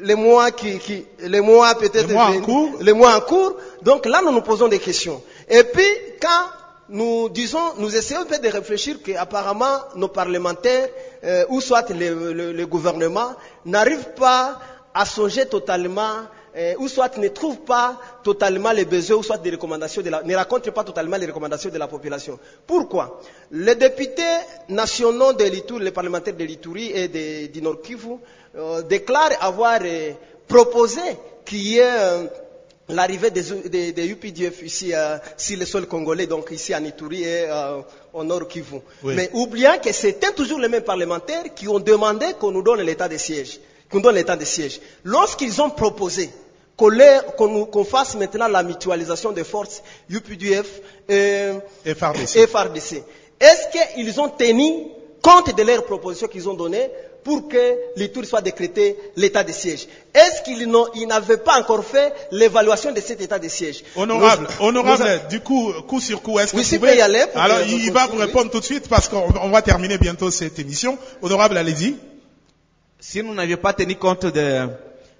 [0.00, 2.70] les mois qui, qui les mois peut-être Les mois en venus, cours.
[2.80, 3.56] les mois en cours.
[3.82, 5.22] Donc là, nous nous posons des questions.
[5.48, 5.86] Et puis,
[6.20, 6.44] quand
[6.88, 10.88] nous disons, nous essayons peut-être de réfléchir qu'apparemment nos parlementaires,
[11.24, 13.30] euh, ou soit le, le- le gouvernement,
[13.64, 14.58] n'arrivent pas
[14.92, 16.16] à songer totalement,
[16.56, 20.22] euh, ou soit ne trouvent pas totalement les besoins, ou soit des recommandations de la,
[20.22, 22.38] ne racontent pas totalement les recommandations de la population.
[22.66, 23.20] Pourquoi?
[23.50, 24.22] Les députés
[24.68, 28.16] nationaux de l'Itourie, les parlementaires de l'Itourie et de, du Nord Kivu,
[28.56, 30.12] euh, déclarent avoir euh,
[30.46, 31.00] proposé
[31.44, 32.26] qu'il y ait euh,
[32.88, 37.22] l'arrivée des, des, des UPDF ici euh, sur le sol congolais, donc ici en Ituri
[37.22, 37.80] et euh,
[38.12, 38.80] au Nord Kivu.
[39.02, 39.14] Oui.
[39.14, 43.08] Mais oubliant que c'était toujours les mêmes parlementaires qui ont demandé qu'on nous donne l'état
[43.08, 43.58] de siège,
[43.90, 44.80] qu'on donne l'état de siège.
[45.04, 46.30] Lorsqu'ils ont proposé
[46.76, 51.50] qu'on fasse maintenant la mutualisation des forces UPDF et
[51.94, 52.46] FRDC.
[52.48, 53.02] FRDC,
[53.40, 54.86] est-ce qu'ils ont tenu
[55.22, 56.88] compte de leurs propositions qu'ils ont données
[57.24, 59.86] pour que l'Itour soit décrété l'état de siège?
[60.12, 63.84] Est-ce qu'ils n'ont- ils n'avaient pas encore fait l'évaluation de cet état de siège?
[63.94, 66.96] Honorable, Nous- honorable, nous a- du coup, coup sur coup, est-ce que Oui, vous pouvez...
[66.96, 68.24] y aller Alors, que- il va vous oui.
[68.24, 70.98] répondre tout de suite parce qu'on on va terminer bientôt cette émission.
[71.20, 71.96] Honorable, allez-y.
[72.98, 74.66] Si nous n'avions pas tenu compte de,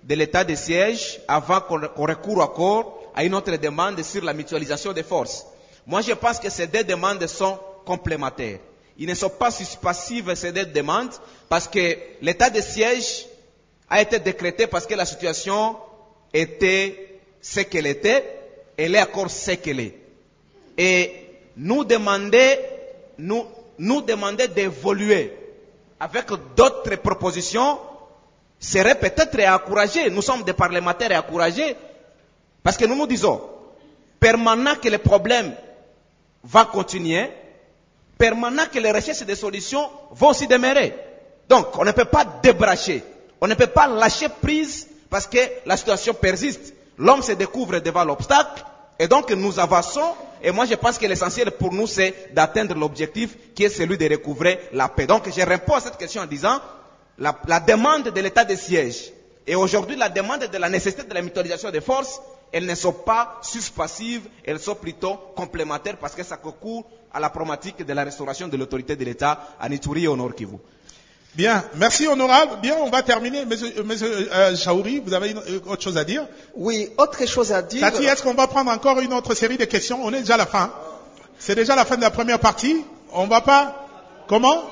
[0.02, 4.92] de l'état de siège avant qu'on recourt encore à une autre demande sur la mutualisation
[4.92, 5.46] des forces,
[5.86, 8.58] moi je pense que ces deux demandes sont complémentaires.
[8.98, 11.12] Ils ne sont pas suspensives ces deux demandes
[11.48, 13.26] parce que l'état de siège
[13.88, 15.76] a été décrété parce que la situation
[16.32, 18.24] était ce qu'elle était,
[18.76, 19.94] elle est encore ce qu'elle est.
[20.78, 21.12] Et
[21.56, 22.58] nous demander,
[23.18, 23.44] nous,
[23.78, 25.32] nous demander d'évoluer
[26.00, 26.26] avec
[26.56, 27.78] d'autres propositions,
[28.62, 30.08] serait peut-être encouragé.
[30.08, 31.76] Nous sommes des parlementaires encouragés.
[32.62, 33.40] Parce que nous nous disons,
[34.20, 35.52] permanent que les problèmes
[36.44, 37.28] vont continuer,
[38.16, 40.94] permanent que les recherches de solutions vont aussi demeurer.
[41.48, 43.02] Donc, on ne peut pas débracher,
[43.40, 46.72] on ne peut pas lâcher prise parce que la situation persiste.
[46.98, 48.64] L'homme se découvre devant l'obstacle
[48.98, 50.14] et donc nous avançons.
[50.40, 54.08] Et moi, je pense que l'essentiel pour nous, c'est d'atteindre l'objectif qui est celui de
[54.08, 55.06] recouvrer la paix.
[55.06, 56.60] Donc, je réponds à cette question en disant,
[57.22, 59.12] la, la demande de l'état de siège
[59.46, 62.20] et aujourd'hui la demande de la nécessité de la mutualisation des forces,
[62.52, 67.30] elles ne sont pas suspensives, elles sont plutôt complémentaires parce que ça concourt à la
[67.30, 70.56] problématique de la restauration de l'autorité de l'État à Nituri et au Nord Kivu.
[71.34, 72.58] Bien, merci honorable.
[72.60, 73.46] Bien, on va terminer.
[73.46, 76.26] Monsieur, euh, monsieur euh, Chaouri, vous avez une- euh, autre chose à dire?
[76.54, 77.80] Oui, autre chose à dire.
[77.80, 79.98] Tati, est-ce qu'on va prendre encore une autre série de questions?
[80.04, 80.70] On est déjà à la fin.
[81.38, 82.84] C'est déjà la fin de la première partie.
[83.12, 83.62] On va pas
[84.28, 84.62] Comment?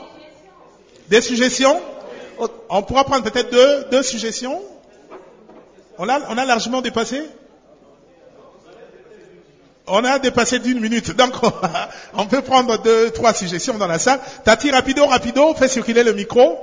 [1.08, 1.80] Des suggestions?
[2.68, 4.60] On pourra prendre peut-être deux, deux suggestions
[5.98, 7.22] on a, on a largement dépassé
[9.86, 11.14] On a dépassé d'une minute.
[11.16, 11.32] Donc,
[12.14, 14.20] on peut prendre deux, trois suggestions dans la salle.
[14.44, 16.58] Tati, rapido, rapido, fais circuler le micro.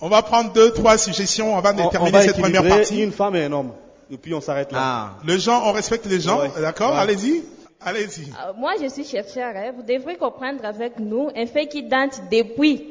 [0.00, 3.02] On va prendre deux, trois suggestions avant de On, on terminer va cette première partie.
[3.02, 3.72] une femme et un homme.
[4.10, 4.78] Et puis on s'arrête là.
[4.82, 5.10] Ah.
[5.24, 6.50] Le genre, on respecte les gens, Ouais.
[6.60, 6.92] d'accord?
[6.94, 6.98] Ouais.
[7.00, 7.42] Allez-y,
[7.84, 8.24] allez-y.
[8.30, 9.52] Euh, Moi, je suis chercheur.
[9.56, 9.72] hein.
[9.76, 12.84] Vous devrez comprendre avec nous un fait qui date depuis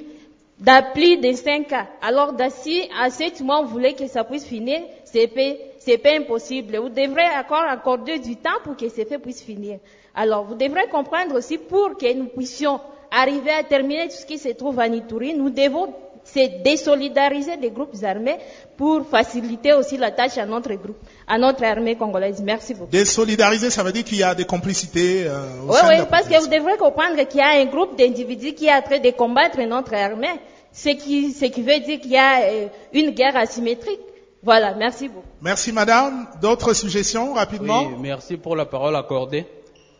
[0.93, 1.87] plus de 5 ans.
[2.01, 6.15] Alors, d'ici à 7 mois, vous voulez que ça puisse finir, c'est pas, c'est pas
[6.15, 6.77] impossible.
[6.77, 9.79] Vous devrez encore accorder du temps pour que ce fait puisse finir.
[10.15, 12.79] Alors, vous devrez comprendre aussi pour que nous puissions
[13.11, 15.93] arriver à terminer tout ce qui se trouve à Nituri, nous devons
[16.23, 18.37] se désolidariser des groupes armés
[18.77, 20.97] pour faciliter aussi la tâche à notre groupe,
[21.27, 22.41] à notre armée congolaise.
[22.41, 22.91] Merci beaucoup.
[22.91, 25.99] Désolidariser, ça veut dire qu'il y a des complicités euh, au Oui, sein oui, de
[26.01, 28.81] la parce que vous devrez comprendre qu'il y a un groupe d'individus qui est en
[28.81, 30.39] train de combattre notre armée,
[30.73, 33.99] ce qui, ce qui veut dire qu'il y a euh, une guerre asymétrique.
[34.41, 35.27] Voilà, merci beaucoup.
[35.41, 36.27] Merci madame.
[36.41, 37.83] D'autres suggestions rapidement?
[37.83, 39.45] Oui, merci pour la parole accordée.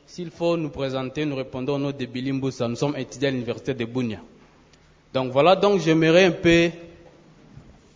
[0.06, 2.68] S'il faut nous présenter, nous répondons au nom de Billy Mboussa.
[2.68, 4.18] Nous sommes étudiants à l'université de Bounia.
[5.14, 6.70] Donc voilà, donc j'aimerais un peu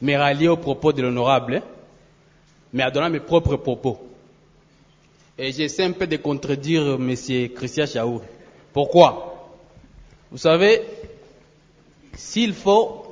[0.02, 1.64] me rallier aux propos de l'honorable, hein,
[2.72, 3.98] mais à donner mes propres propos.
[5.38, 7.16] Et j'essaie un peu de contredire M.
[7.56, 8.22] Christian Chaour.
[8.72, 9.50] Pourquoi?
[10.32, 10.82] Vous savez,
[12.18, 13.06] s'il faut,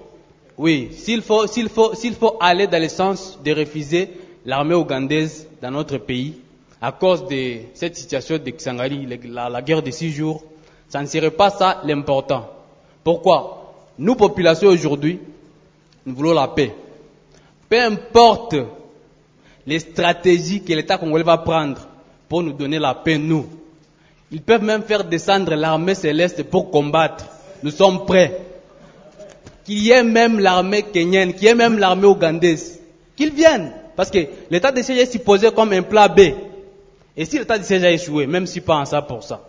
[0.58, 4.10] oui, s'il faut, s'il faut, s'il faut aller dans le sens de refuser
[4.46, 6.34] l'armée ougandaise dans notre pays,
[6.82, 10.44] à cause de cette situation de Xangali, la, guerre de six jours,
[10.90, 12.50] ça ne serait pas ça l'important.
[13.04, 13.74] Pourquoi?
[13.98, 15.20] Nous, population aujourd'hui,
[16.06, 16.74] nous voulons la paix.
[17.70, 18.56] Peu importe
[19.68, 21.88] les stratégies que l'État congolais va prendre
[22.28, 23.46] pour nous donner la paix, nous.
[24.32, 27.26] Ils peuvent même faire descendre l'armée céleste pour combattre.
[27.64, 28.55] Nous sommes prêts.
[29.66, 32.80] Qu'il y ait même l'armée kenyenne, qu'il y ait même l'armée ougandaise.
[33.16, 33.72] Qu'ils viennent.
[33.96, 34.20] Parce que
[34.52, 36.20] l'état de siège est supposé comme un plat B.
[37.18, 39.42] Et si l'état de siège a échoué, même si pas en ça pour ça.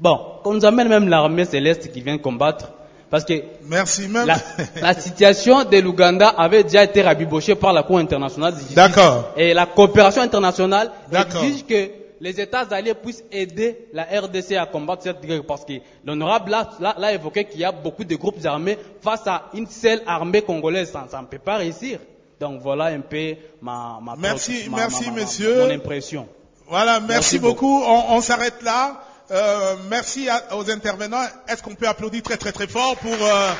[0.00, 2.70] Bon, qu'on nous amène même l'armée céleste qui vient combattre.
[3.10, 3.34] Parce que
[3.68, 4.26] Merci même.
[4.26, 4.36] la,
[4.80, 8.54] la situation de l'Ouganda avait déjà été rabibochée par la Cour internationale.
[8.74, 9.32] D'accord.
[9.36, 15.02] Et la coopération internationale exige que les États alliés puissent aider la RDC à combattre
[15.04, 15.44] cette guerre.
[15.46, 18.78] Parce que l'honorable là, là- là a évoqué qu'il y a beaucoup de groupes armés
[19.02, 20.90] face à une seule armée congolaise.
[20.92, 21.98] Ça ne peut pas réussir.
[22.40, 25.66] Donc voilà un peu ma, ma Merci, ma- merci ma- monsieur.
[25.66, 26.28] Mon impression.
[26.68, 27.82] Voilà, merci, Merci beaucoup.
[27.84, 29.00] On, on s'arrête là.
[29.30, 31.24] Euh, merci à- aux intervenants.
[31.48, 33.50] Est-ce qu'on peut applaudir très très très fort pour euh,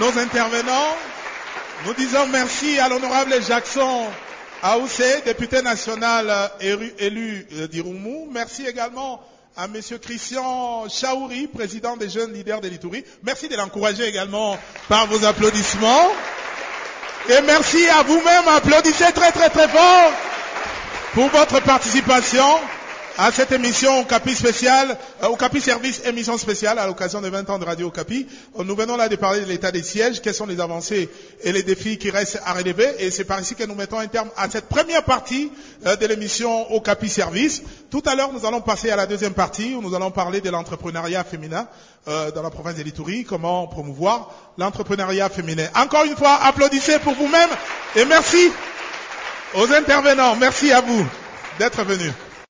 [0.00, 0.90] nos intervenants?
[1.86, 4.04] Nous disons merci à l'honorable Jackson
[4.66, 7.68] Aoussé, député national euh, élu, élu euh.
[8.32, 9.20] Merci également
[9.58, 13.04] à Monsieur Christian Chaouri, président des jeunes leaders de l'Itourie.
[13.24, 14.56] Merci de l'encourager également
[14.88, 16.08] par vos applaudissements.
[17.28, 18.48] Et merci à vous-même.
[18.56, 20.12] Applaudissez très très très fort
[21.12, 22.46] pour votre participation
[23.16, 27.30] à cette émission au Capi spécial, euh, au Capi service émission spéciale à l'occasion des
[27.30, 28.26] 20 ans de Radio Capi.
[28.58, 31.08] Euh, Nous venons là de parler de l'état des sièges, quelles sont les avancées
[31.42, 32.88] et les défis qui restent à relever.
[32.98, 35.50] Et c'est par ici que nous mettons un terme à cette première partie
[35.86, 37.62] euh, de l'émission au Capi service.
[37.90, 40.50] Tout à l'heure, nous allons passer à la deuxième partie où nous allons parler de
[40.50, 41.68] l'entrepreneuriat féminin
[42.06, 45.66] dans la province de l'Itourie, comment promouvoir l'entrepreneuriat féminin.
[45.74, 47.48] Encore une fois, applaudissez pour vous-même
[47.96, 48.50] et merci
[49.54, 50.36] aux intervenants.
[50.36, 51.06] Merci à vous
[51.58, 52.12] d'être venus.